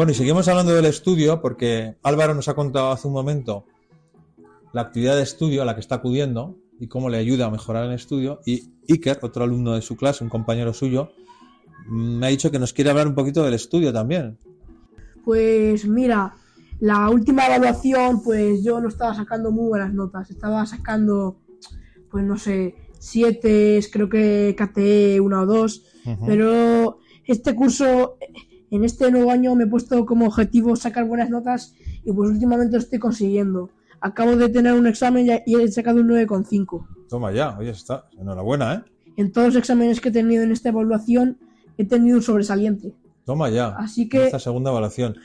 [0.00, 3.66] Bueno, y seguimos hablando del estudio porque Álvaro nos ha contado hace un momento
[4.72, 7.84] la actividad de estudio a la que está acudiendo y cómo le ayuda a mejorar
[7.84, 8.40] el estudio.
[8.46, 11.10] Y Iker, otro alumno de su clase, un compañero suyo,
[11.86, 14.38] me ha dicho que nos quiere hablar un poquito del estudio también.
[15.22, 16.32] Pues mira,
[16.78, 20.30] la última evaluación, pues yo no estaba sacando muy buenas notas.
[20.30, 21.36] Estaba sacando,
[22.10, 25.84] pues no sé, siete, creo que KTE una o dos.
[26.24, 28.16] Pero este curso,
[28.70, 32.74] en este nuevo año me he puesto como objetivo sacar buenas notas y pues últimamente
[32.76, 33.70] lo estoy consiguiendo.
[34.00, 36.86] Acabo de tener un examen y he sacado un 9,5.
[37.08, 38.06] Toma ya, oye, está.
[38.18, 38.90] Enhorabuena, ¿eh?
[39.16, 41.38] En todos los exámenes que he tenido en esta evaluación
[41.76, 42.94] he tenido un sobresaliente.
[43.24, 43.68] Toma ya.
[43.76, 45.16] Así que- Esta segunda evaluación.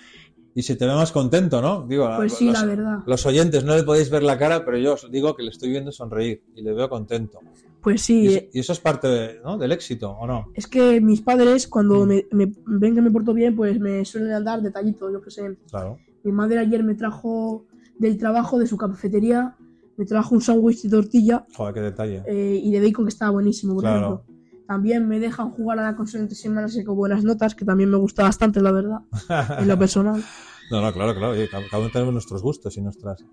[0.57, 1.85] Y se te ve más contento, ¿no?
[1.85, 2.97] Digo, Pues sí, los, la verdad.
[3.05, 5.69] Los oyentes no le podéis ver la cara, pero yo os digo que le estoy
[5.69, 7.39] viendo sonreír y le veo contento.
[7.85, 10.47] Pues sí, Y, eh, eso- y eso es parte del éxito, ¿o no?
[10.55, 11.69] Es que mis padres, Mm.
[11.69, 15.29] cuando me, me ven que me porto bien, pues me suelen dar detallitos, yo que
[15.31, 15.55] sé.
[15.69, 15.99] Claro.
[16.23, 17.65] Mi madre ayer me trajo
[17.99, 19.55] del trabajo de su cafetería,
[19.97, 22.23] me trajo un sándwich de tortilla Joder, qué detalle.
[22.27, 23.97] eh, y de bacon que estaba buenísimo, por Claro.
[24.23, 24.35] ejemplo.
[24.67, 27.91] También me dejan jugar a la consola entre semanas y con buenas notas, que también
[27.91, 28.97] me gusta bastante, la verdad,
[29.59, 30.23] en lo personal.
[30.71, 31.33] No, no, claro, claro.
[31.33, 33.23] oye, cada uno tenemos nuestros gustos y nuestras.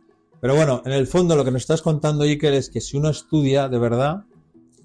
[0.43, 3.09] Pero bueno, en el fondo lo que nos estás contando, Iker, es que si uno
[3.09, 4.25] estudia de verdad,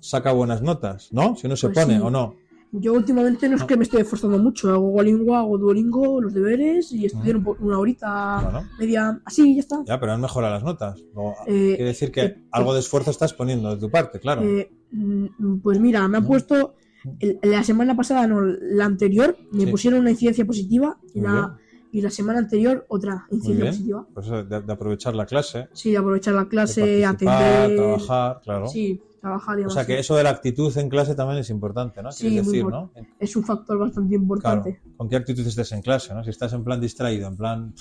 [0.09, 1.35] saca buenas notas, ¿no?
[1.35, 2.01] Si uno se Pues pone sí.
[2.03, 2.35] o no.
[2.73, 6.91] Yo últimamente no es que me estoy esforzando mucho, hago Duolingo, hago Duolingo, los deberes
[6.91, 8.69] y estudiar un po- una horita, Bueno.
[8.77, 9.83] media, así, ya está.
[9.85, 10.99] Ya, pero han mejorado las notas.
[11.47, 14.41] Eh, quiere decir que eh, algo de esfuerzo estás poniendo de tu parte, claro.
[14.43, 16.75] Eh, mm, pues mira, me han puesto
[17.19, 19.71] el- la semana pasada, no, la anterior, me Sí.
[19.71, 21.57] pusieron una incidencia positiva y la,
[21.93, 24.07] y la semana anterior otra incidencia positiva.
[24.13, 27.77] Pues de, de aprovechar la clase, Sí, de aprovechar la clase, atender.
[27.77, 28.67] trabajar, claro.
[28.67, 32.01] Sí, trabajar y O sea que eso de la actitud en clase también es importante,
[32.03, 32.11] ¿no?
[32.11, 32.91] Sí, muy decir, ¿no?
[33.19, 34.81] Es un factor bastante Claro, importante.
[34.95, 36.23] con qué actitud estés en clase, ¿no?
[36.23, 37.73] Si estás en plan distraído, en plan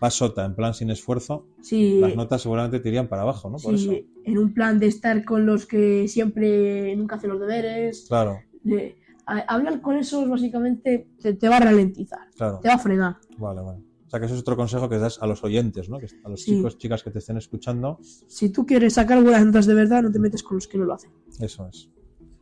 [0.00, 3.56] pasota, en plan sin esfuerzo, Sí, las notas seguramente te irían para abajo, ¿no?
[3.58, 4.06] Por sí, eso.
[4.24, 8.06] en un plan de estar con los que siempre nunca hacen los deberes.
[8.08, 8.96] Claro, de-
[9.26, 12.58] a- hablar con esos básicamente te, te va a ralentizar, claro.
[12.60, 13.16] te va a frenar.
[13.38, 13.78] Vale, vale.
[14.14, 15.96] O sea que eso es otro consejo que das a los oyentes, ¿no?
[16.22, 16.54] A los Sí.
[16.54, 17.98] chicos, chicas que te estén escuchando,
[18.28, 20.84] Si tú quieres sacar buenas notas de verdad, no te metes con los que no
[20.84, 21.10] lo hacen.
[21.40, 21.90] eso es.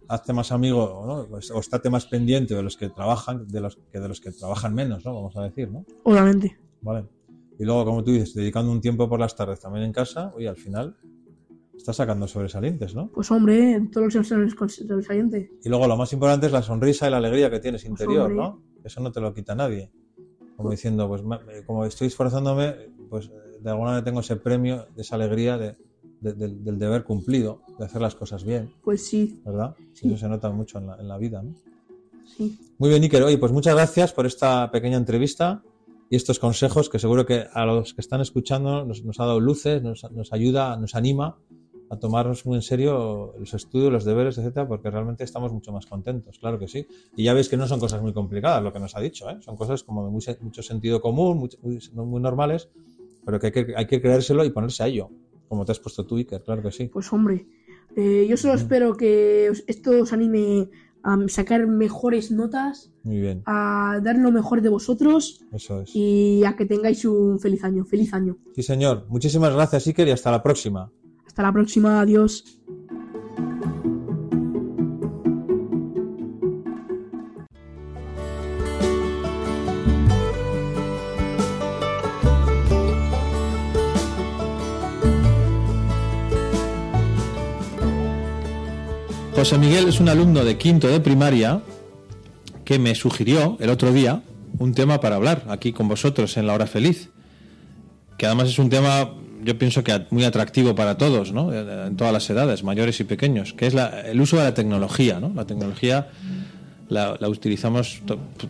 [0.06, 1.26] Hazte más amigo, ¿no?
[1.30, 4.32] Pues, O estate más pendiente de los que trabajan, de los que de los que
[4.32, 5.14] trabajan menos, ¿no?
[5.14, 5.86] Vamos a decir, ¿no?
[6.02, 6.58] Obviamente.
[6.82, 7.08] Vale.
[7.58, 10.48] Y luego, como tú dices, dedicando un tiempo por las tardes también en casa, oye,
[10.48, 10.94] al final
[11.74, 13.10] estás sacando sobresalientes, ¿no?
[13.12, 15.50] Pues hombre, en todos los exámenes con sobresaliente.
[15.64, 18.36] Y luego lo más importante es la sonrisa y la alegría que tienes interior, hombre.
[18.36, 18.62] ¿no?
[18.84, 19.90] Eso no te lo quita nadie.
[20.62, 22.74] Como diciendo, pues eh, como estoy esforzándome,
[23.10, 25.76] pues eh, de alguna manera tengo ese premio, de esa alegría de,
[26.20, 29.74] de- del- del deber cumplido, de hacer las cosas bien, Pues sí, ¿verdad?
[29.92, 30.08] Sí.
[30.08, 31.54] Eso se nota mucho en la, en la vida, ¿no?
[32.36, 32.58] sí.
[32.78, 33.22] Muy bien, Iker.
[33.22, 35.62] Oye, pues muchas gracias por esta pequeña entrevista
[36.10, 39.38] y estos consejos que seguro que a los que están escuchando nos, nos ha dado
[39.40, 41.38] luces, nos, nos ayuda, nos anima
[41.92, 45.84] a tomarnos muy en serio los estudios, los deberes, etcétera, porque realmente estamos mucho más
[45.84, 46.86] contentos, claro que sí.
[47.16, 49.36] Y ya veis que no son cosas muy complicadas lo que nos ha dicho, ¿eh?
[49.40, 52.70] son cosas como de muy mucho sentido común, muy, normales,
[53.26, 55.10] pero que hay, que hay que creérselo y ponerse a ello,
[55.48, 56.86] como te has puesto tú, Iker, claro que sí.
[56.86, 57.46] Pues hombre,
[57.94, 60.70] eh, yo solo espero que esto os anime
[61.02, 65.94] a sacar mejores notas, Muy bien, a dar lo mejor de vosotros eso es.
[65.94, 67.84] y a que tengáis un feliz año.
[67.84, 68.38] Feliz año.
[68.54, 69.04] Sí, señor.
[69.10, 70.90] Muchísimas gracias, Iker, y hasta la próxima.
[71.32, 71.98] Hasta la próxima.
[72.02, 72.44] Adiós.
[89.34, 91.62] José Miguel es un alumno de quinto de primaria
[92.66, 94.22] que me sugirió el otro día
[94.58, 97.08] un tema para hablar aquí con vosotros en la hora feliz,
[98.18, 99.14] que además es un tema,
[99.44, 101.52] yo pienso que muy atractivo para todos, ¿no?
[101.52, 105.20] en todas las edades, mayores y pequeños, que es la- el uso de la tecnología.
[105.20, 105.32] ¿no?
[105.34, 106.08] La tecnología
[106.88, 108.02] la, utilizamos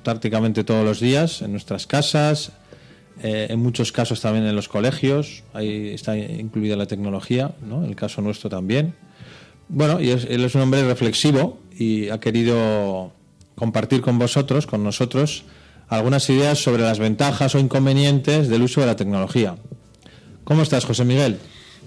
[0.02, 2.52] prácticamente todos los días en nuestras casas,
[3.22, 7.84] eh, en muchos casos también en los colegios, ahí está incluida la tecnología, ¿no?
[7.84, 8.94] en el caso nuestro también.
[9.68, 13.12] Bueno, y él es un hombre reflexivo y ha querido
[13.54, 15.44] compartir con vosotros, con nosotros,
[15.88, 19.56] algunas ideas sobre las ventajas o inconvenientes del uso de la tecnología.
[20.44, 21.38] ¿Cómo estás, José Miguel?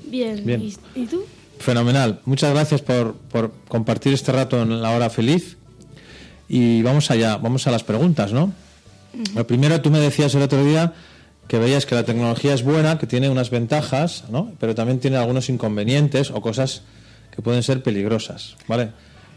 [0.08, 0.74] Bien, Bien.
[0.96, 1.26] ¿Y, tú?
[1.60, 2.22] Fenomenal.
[2.26, 5.58] Muchas gracias por, por compartir este rato en la hora feliz.
[6.48, 8.54] Y vamos allá, vamos a las preguntas, ¿no?
[9.34, 10.94] Lo primero, tú me decías el otro día
[11.48, 14.52] que veías que la tecnología es buena, que tiene unas ventajas, ¿no?
[14.60, 16.82] Pero también tiene algunos inconvenientes o cosas
[17.34, 18.92] que pueden ser peligrosas, ¿vale?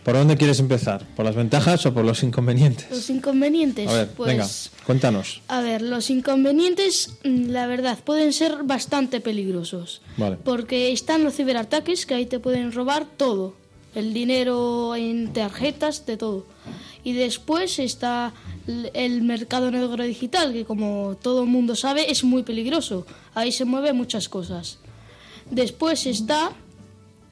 [0.09, 1.05] ¿Por dónde quieres empezar?
[1.15, 2.87] ¿Por las ventajas o por los inconvenientes?
[2.91, 3.87] Los inconvenientes.
[3.87, 4.49] A ver, pues, venga,
[4.87, 5.43] cuéntanos.
[5.49, 10.01] A ver, los inconvenientes, mm, la verdad, pueden ser bastante peligrosos.
[10.17, 10.39] Vale.
[10.43, 13.53] Porque están los ciberataques que ahí te pueden robar todo.
[13.95, 16.47] El dinero en tarjetas, de todo.
[17.05, 18.33] Y después está
[18.95, 23.07] el mercado negro digital, que como todo el mundo sabe es muy peligroso.
[23.35, 24.79] Ahí se mueven muchas cosas.
[25.51, 26.53] Después está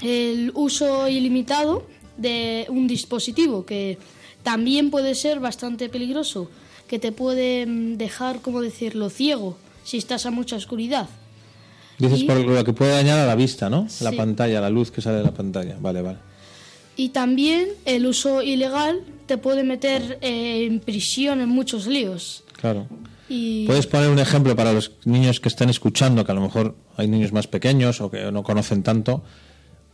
[0.03, 1.87] el uso ilimitado
[2.17, 3.99] de un dispositivo que
[4.43, 6.51] también puede ser bastante peligroso,
[6.89, 11.09] que te puede mm, dejar, como decirlo, ciego si estás a mucha oscuridad.
[11.99, 13.87] Dices Y- por lo que puede dañar a la vista, ¿no?
[14.01, 14.17] La Sí.
[14.17, 15.77] pantalla, la luz que sale de la pantalla.
[15.81, 16.19] Vale, vale.
[16.97, 22.45] Y también el uso ilegal te puede meter eh, en prisión en muchos líos.
[22.61, 22.87] Claro.
[23.29, 26.77] Y ¿Puedes poner un ejemplo para los niños que están escuchando, que a lo mejor
[26.97, 29.23] hay niños más pequeños o que no conocen tanto?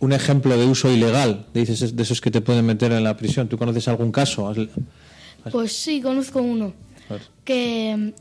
[0.03, 3.49] Un ejemplo de uso ilegal, dices, de esos que te pueden meter en la prisión.
[3.49, 4.49] ¿Tú conoces algún caso?
[4.49, 4.59] Has-
[5.53, 6.75] pues sí, conozco uno.
[7.45, 8.13] que,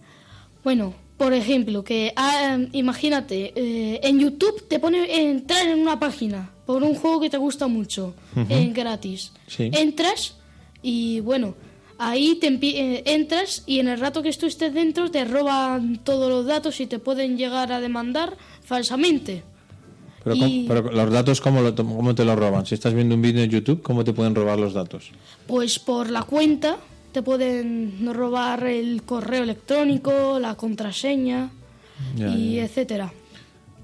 [0.64, 6.52] bueno, por ejemplo, que ah, imagínate, eh, en YouTube te pone entrar en una página
[6.68, 9.32] por un juego que te gusta mucho, en gratis.
[9.48, 9.72] Sí.
[9.74, 10.36] Entras
[10.84, 11.56] y bueno,
[11.98, 16.30] ahí te eh, entras y en el rato que tú estés dentro te roban todos
[16.30, 19.44] los datos y te pueden llegar a demandar falsamente.
[20.24, 22.66] Pero, Y- ¿cómo- pero los datos, ¿cómo, lo- ¿cómo te los roban?
[22.66, 25.12] Si estás viendo un vídeo en YouTube, ¿cómo te pueden robar los datos?
[25.48, 26.78] Pues por la cuenta
[27.12, 31.50] te pueden robar el correo electrónico, la contraseña
[32.16, 32.66] Ya, y ya.
[32.66, 33.12] etcétera.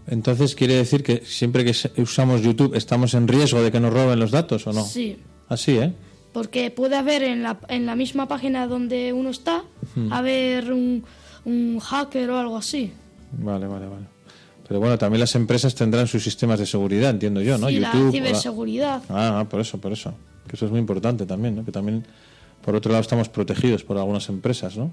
[0.07, 4.19] Entonces, ¿quiere decir que siempre que usamos YouTube estamos en riesgo de que nos roben
[4.19, 4.85] los datos o no?
[4.85, 5.17] Sí,
[5.49, 5.91] Así, ¿eh?
[6.33, 9.63] porque puede haber en la, en la misma página donde uno está,
[9.95, 10.13] Hmm.
[10.13, 11.03] haber un,
[11.45, 12.91] un hacker o algo así.
[13.39, 14.05] Vale, vale, vale.
[14.67, 17.69] Pero bueno, también las empresas tendrán sus sistemas de seguridad, entiendo yo, ¿no?
[17.69, 19.01] y la ciberseguridad.
[19.09, 20.13] Ah, ah, por eso, por eso.
[20.47, 21.63] Que eso es muy importante también, ¿no?
[21.65, 22.05] Que también,
[22.63, 24.91] por otro lado, estamos protegidos por algunas empresas, ¿no?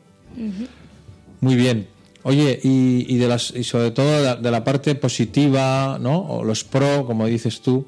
[1.40, 1.88] Muy bien.
[2.22, 6.18] Oye, y, y de las, y sobre todo de la, de la parte positiva, ¿no?
[6.20, 7.84] O los pro, como dices tú,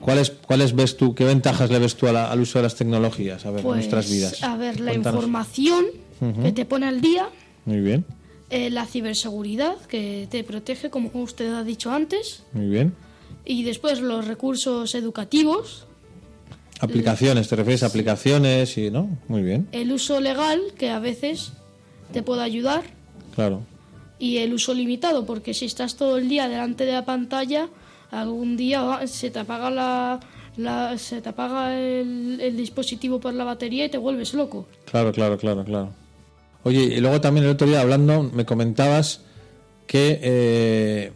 [0.00, 2.74] ¿cuáles, cuáles ves tú, qué ventajas le ves tú a la- al uso de las
[2.74, 4.42] tecnologías, a ver, en Pues, nuestras vidas?
[4.42, 5.22] a ver, la Cuéntanos.
[5.24, 5.84] información
[6.42, 7.28] que te pone al día,
[7.66, 8.04] Muy bien,
[8.50, 12.94] eh, la ciberseguridad que te protege, como usted ha dicho antes, muy bien.
[13.44, 15.84] y después los recursos educativos,
[16.80, 19.08] Aplicaciones, ¿te refieres a aplicaciones y, no?
[19.26, 21.52] Muy bien, el uso legal, que a veces
[22.12, 22.84] te puede ayudar,
[23.34, 23.62] claro.
[24.20, 27.68] y el uso limitado, porque si estás todo el día delante de la pantalla,
[28.12, 30.20] algún día va- se te apaga la,
[30.56, 34.68] la- se te apaga el, el dispositivo por la batería y te vuelves loco.
[34.84, 35.90] Claro, claro, claro, claro.
[36.68, 39.22] Oye, y luego también el otro día hablando me comentabas
[39.86, 41.12] que eh,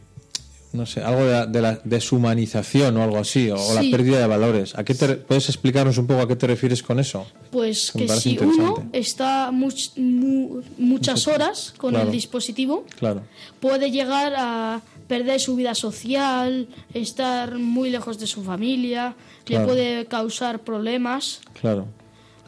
[0.73, 4.27] no sé, algo de la, de la deshumanización o algo así, o, la pérdida de
[4.27, 4.75] valores.
[4.75, 7.27] ¿A qué te, ¿Puedes explicarnos un poco a qué te refieres con eso?
[7.51, 12.07] Pues Que si uno está much- mu- muchas horas con Claro.
[12.07, 13.21] el dispositivo, Claro,
[13.61, 19.67] puede llegar a perder su vida social, estar muy lejos de su familia, Claro.
[19.67, 21.87] le puede causar problemas claro.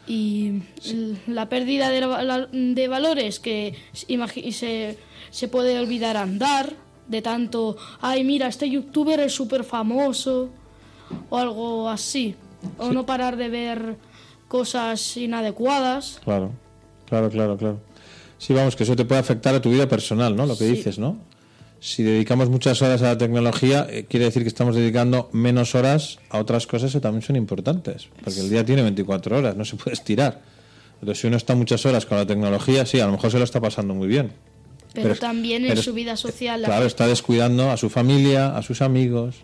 [0.07, 0.61] Y
[1.27, 4.97] la pérdida de, de valores que se,
[5.31, 6.73] se puede olvidar andar
[7.07, 10.49] de tanto, ay mira, este youtuber es súper famoso
[11.29, 12.35] o algo así,
[12.79, 13.95] o no parar de ver
[14.47, 16.19] cosas inadecuadas.
[16.23, 16.51] Claro,
[17.07, 17.79] claro, claro, claro.
[18.37, 20.45] Sí, vamos, que eso te puede afectar a tu vida personal, ¿no?
[20.45, 20.75] Lo que Sí.
[20.75, 21.17] dices, ¿no?
[21.87, 26.17] Si dedicamos muchas horas a la tecnología, eh, quiere decir que estamos dedicando menos horas
[26.31, 28.07] a otras cosas que también son importantes.
[28.23, 30.41] Porque el día tiene 24 horas, no se puede estirar.
[30.99, 33.43] Entonces, si uno está muchas horas con la tecnología, sí, a lo mejor se lo
[33.43, 34.31] está pasando muy bien.
[34.93, 36.59] Pero, Pero- también en pero- su vida social.
[36.63, 39.35] la- Claro, está descuidando a su familia, a sus amigos,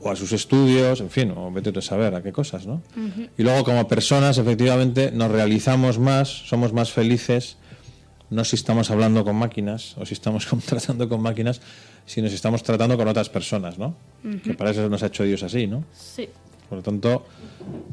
[0.00, 2.74] o a sus estudios, en fin, o vete a saber a qué cosas, ¿no?
[2.96, 3.26] Ujú.
[3.36, 7.56] Y luego como personas, efectivamente, nos realizamos más, somos más felices,
[8.30, 11.60] no si estamos hablando con máquinas o si estamos tratando con máquinas,
[12.06, 13.96] sino si estamos tratando con otras personas, ¿no?
[14.44, 15.84] Que para eso nos ha hecho Dios así, ¿no?
[15.92, 16.28] Sí.
[16.68, 17.26] Por lo tanto,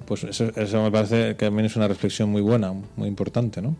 [0.05, 3.75] pues eso, eso me parece que también es una reflexión muy buena, muy importante, ¿no?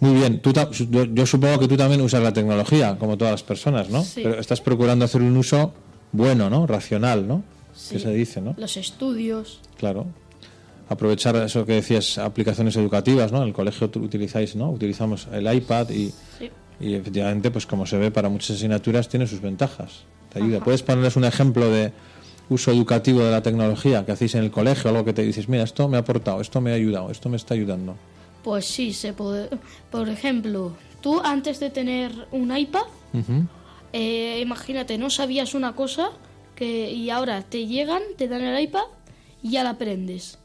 [0.00, 3.42] Muy bien, tú, yo, yo supongo que tú también usas la tecnología, como todas las
[3.42, 4.02] personas, ¿no?
[4.02, 4.22] Sí.
[4.24, 5.74] Pero estás procurando hacer un uso
[6.10, 6.66] bueno, ¿no?
[6.66, 7.44] Racional, ¿no?
[7.74, 7.94] Sí.
[7.94, 8.54] Que se dice, ¿no?
[8.56, 9.60] Los estudios.
[9.78, 10.06] Claro.
[10.92, 13.42] Aprovechar eso que decías, aplicaciones educativas, ¿no?
[13.42, 14.70] En el colegio utilizáis, ¿no?
[14.70, 16.50] Utilizamos el iPad y, Sí.
[16.80, 20.04] y efectivamente, pues como se ve, para muchas asignaturas tiene sus ventajas.
[20.32, 20.56] Te ayuda.
[20.56, 20.64] Ajá.
[20.64, 21.92] ¿Puedes ponerles un ejemplo de
[22.48, 24.90] uso educativo de la tecnología que hacéis en el colegio?
[24.90, 27.36] Algo que te dices, mira, esto me ha aportado, esto me ha ayudado, esto me
[27.36, 27.96] está ayudando.
[28.42, 29.48] Pues sí, se puede.
[29.90, 32.82] Por ejemplo, tú antes de tener un iPad,
[33.92, 36.10] eh, imagínate, no sabías una cosa
[36.56, 38.84] que y ahora te llegan, te dan el iPad
[39.42, 40.38] y ya la aprendes.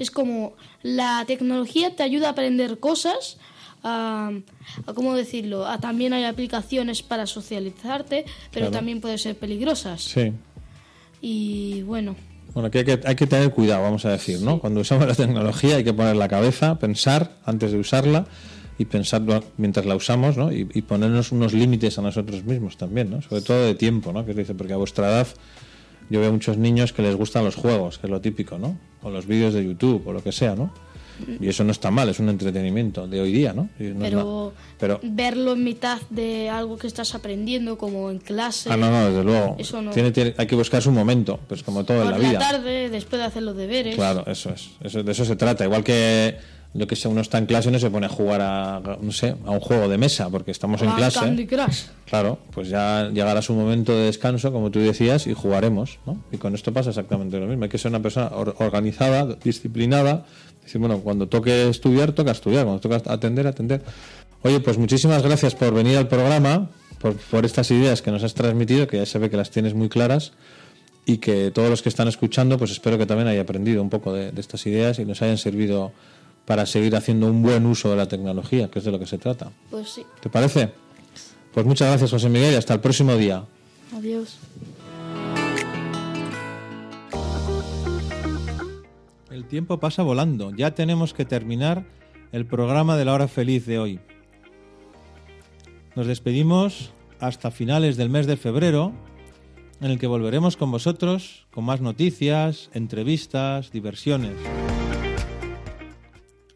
[0.00, 3.36] Es como la tecnología te ayuda a aprender cosas,
[3.84, 4.30] a,
[4.86, 8.70] a cómo decirlo, a, también hay aplicaciones para socializarte, pero Claro.
[8.72, 10.02] también pueden ser peligrosas.
[10.02, 10.32] Sí.
[11.20, 12.16] Y bueno,
[12.54, 14.58] Bueno, que hay, que hay que tener cuidado, vamos a decir, ¿no?
[14.58, 18.26] Cuando usamos la tecnología hay que poner la cabeza, pensar antes de usarla
[18.78, 19.22] y pensar
[19.58, 20.50] mientras la usamos, ¿no?
[20.50, 23.20] Y, y ponernos unos límites a nosotros mismos también, ¿no?
[23.22, 24.24] Sobre todo de tiempo, ¿no?
[24.24, 25.28] Que dice, porque a vuestra edad
[26.10, 28.76] yo veo muchos niños que les gustan los juegos, que es lo típico, ¿no?
[29.02, 30.72] O los vídeos de YouTube o lo que sea, ¿no?
[31.38, 33.68] Y eso no está mal, es un entretenimiento de hoy día, ¿no?
[34.78, 38.70] Pero, verlo en mitad de algo que estás aprendiendo, como en clase.
[38.72, 39.56] Ah, no, no, desde luego.
[39.58, 39.90] Eso no.
[39.90, 42.38] Tiene- tiene- hay que buscar su momento, pues como todo en Por la la, vida.
[42.38, 43.94] tarde, después de hacer los deberes.
[43.96, 44.70] Claro, eso es.
[44.82, 45.62] Eso, de eso se trata.
[45.64, 46.36] Igual que
[46.72, 49.10] lo que sea, uno está en clase y no se pone a jugar a, no
[49.10, 51.18] sé, a un juego de mesa, porque estamos en a clase.
[51.18, 51.86] Candy Crush.
[52.08, 56.22] Claro, pues ya llegará su momento de descanso, como tú decías, y jugaremos, ¿no?
[56.30, 57.64] Y con esto pasa exactamente lo mismo.
[57.64, 60.24] Hay que ser una persona or- organizada, disciplinada.
[60.62, 62.64] Decir, bueno, cuando toque estudiar, toca estudiar.
[62.64, 63.82] Cuando toca atender, atender.
[64.42, 68.34] Oye, pues muchísimas gracias por venir al programa, por, por estas ideas que nos has
[68.34, 70.32] transmitido, que ya se ve que las tienes muy claras
[71.04, 74.12] y que todos los que están escuchando, pues espero que también hayan aprendido un poco
[74.12, 75.92] de, de estas ideas y nos hayan servido
[76.44, 79.18] para seguir haciendo un buen uso de la tecnología, que es de lo que se
[79.18, 79.52] trata.
[79.70, 80.04] Pues sí.
[80.20, 80.72] ¿Te parece?
[81.52, 83.44] Pues muchas gracias, José Miguel, y hasta el próximo día.
[83.96, 84.38] Adiós.
[89.30, 90.54] El tiempo pasa volando.
[90.54, 91.84] Ya tenemos que terminar
[92.32, 94.00] el programa de la hora feliz de hoy.
[95.96, 98.92] Nos despedimos hasta finales del mes de febrero,
[99.80, 104.34] en el que volveremos con vosotros con más noticias, entrevistas, diversiones.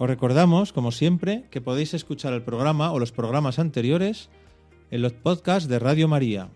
[0.05, 4.29] Os recordamos, como siempre, que podéis escuchar el programa o los programas anteriores
[4.91, 6.51] en los podcasts de Radio María.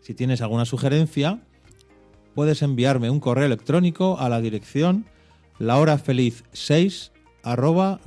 [0.00, 1.44] Si tienes alguna sugerencia,
[2.34, 5.06] puedes enviarme un correo electrónico a la dirección
[5.60, 7.12] lahorafeliz6
[7.44, 8.00] arroba.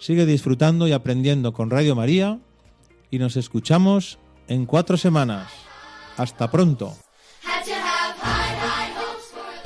[0.00, 2.40] Sigue disfrutando y aprendiendo con Radio María
[3.12, 5.46] y nos escuchamos en cuatro semanas.
[6.16, 6.96] Hasta pronto.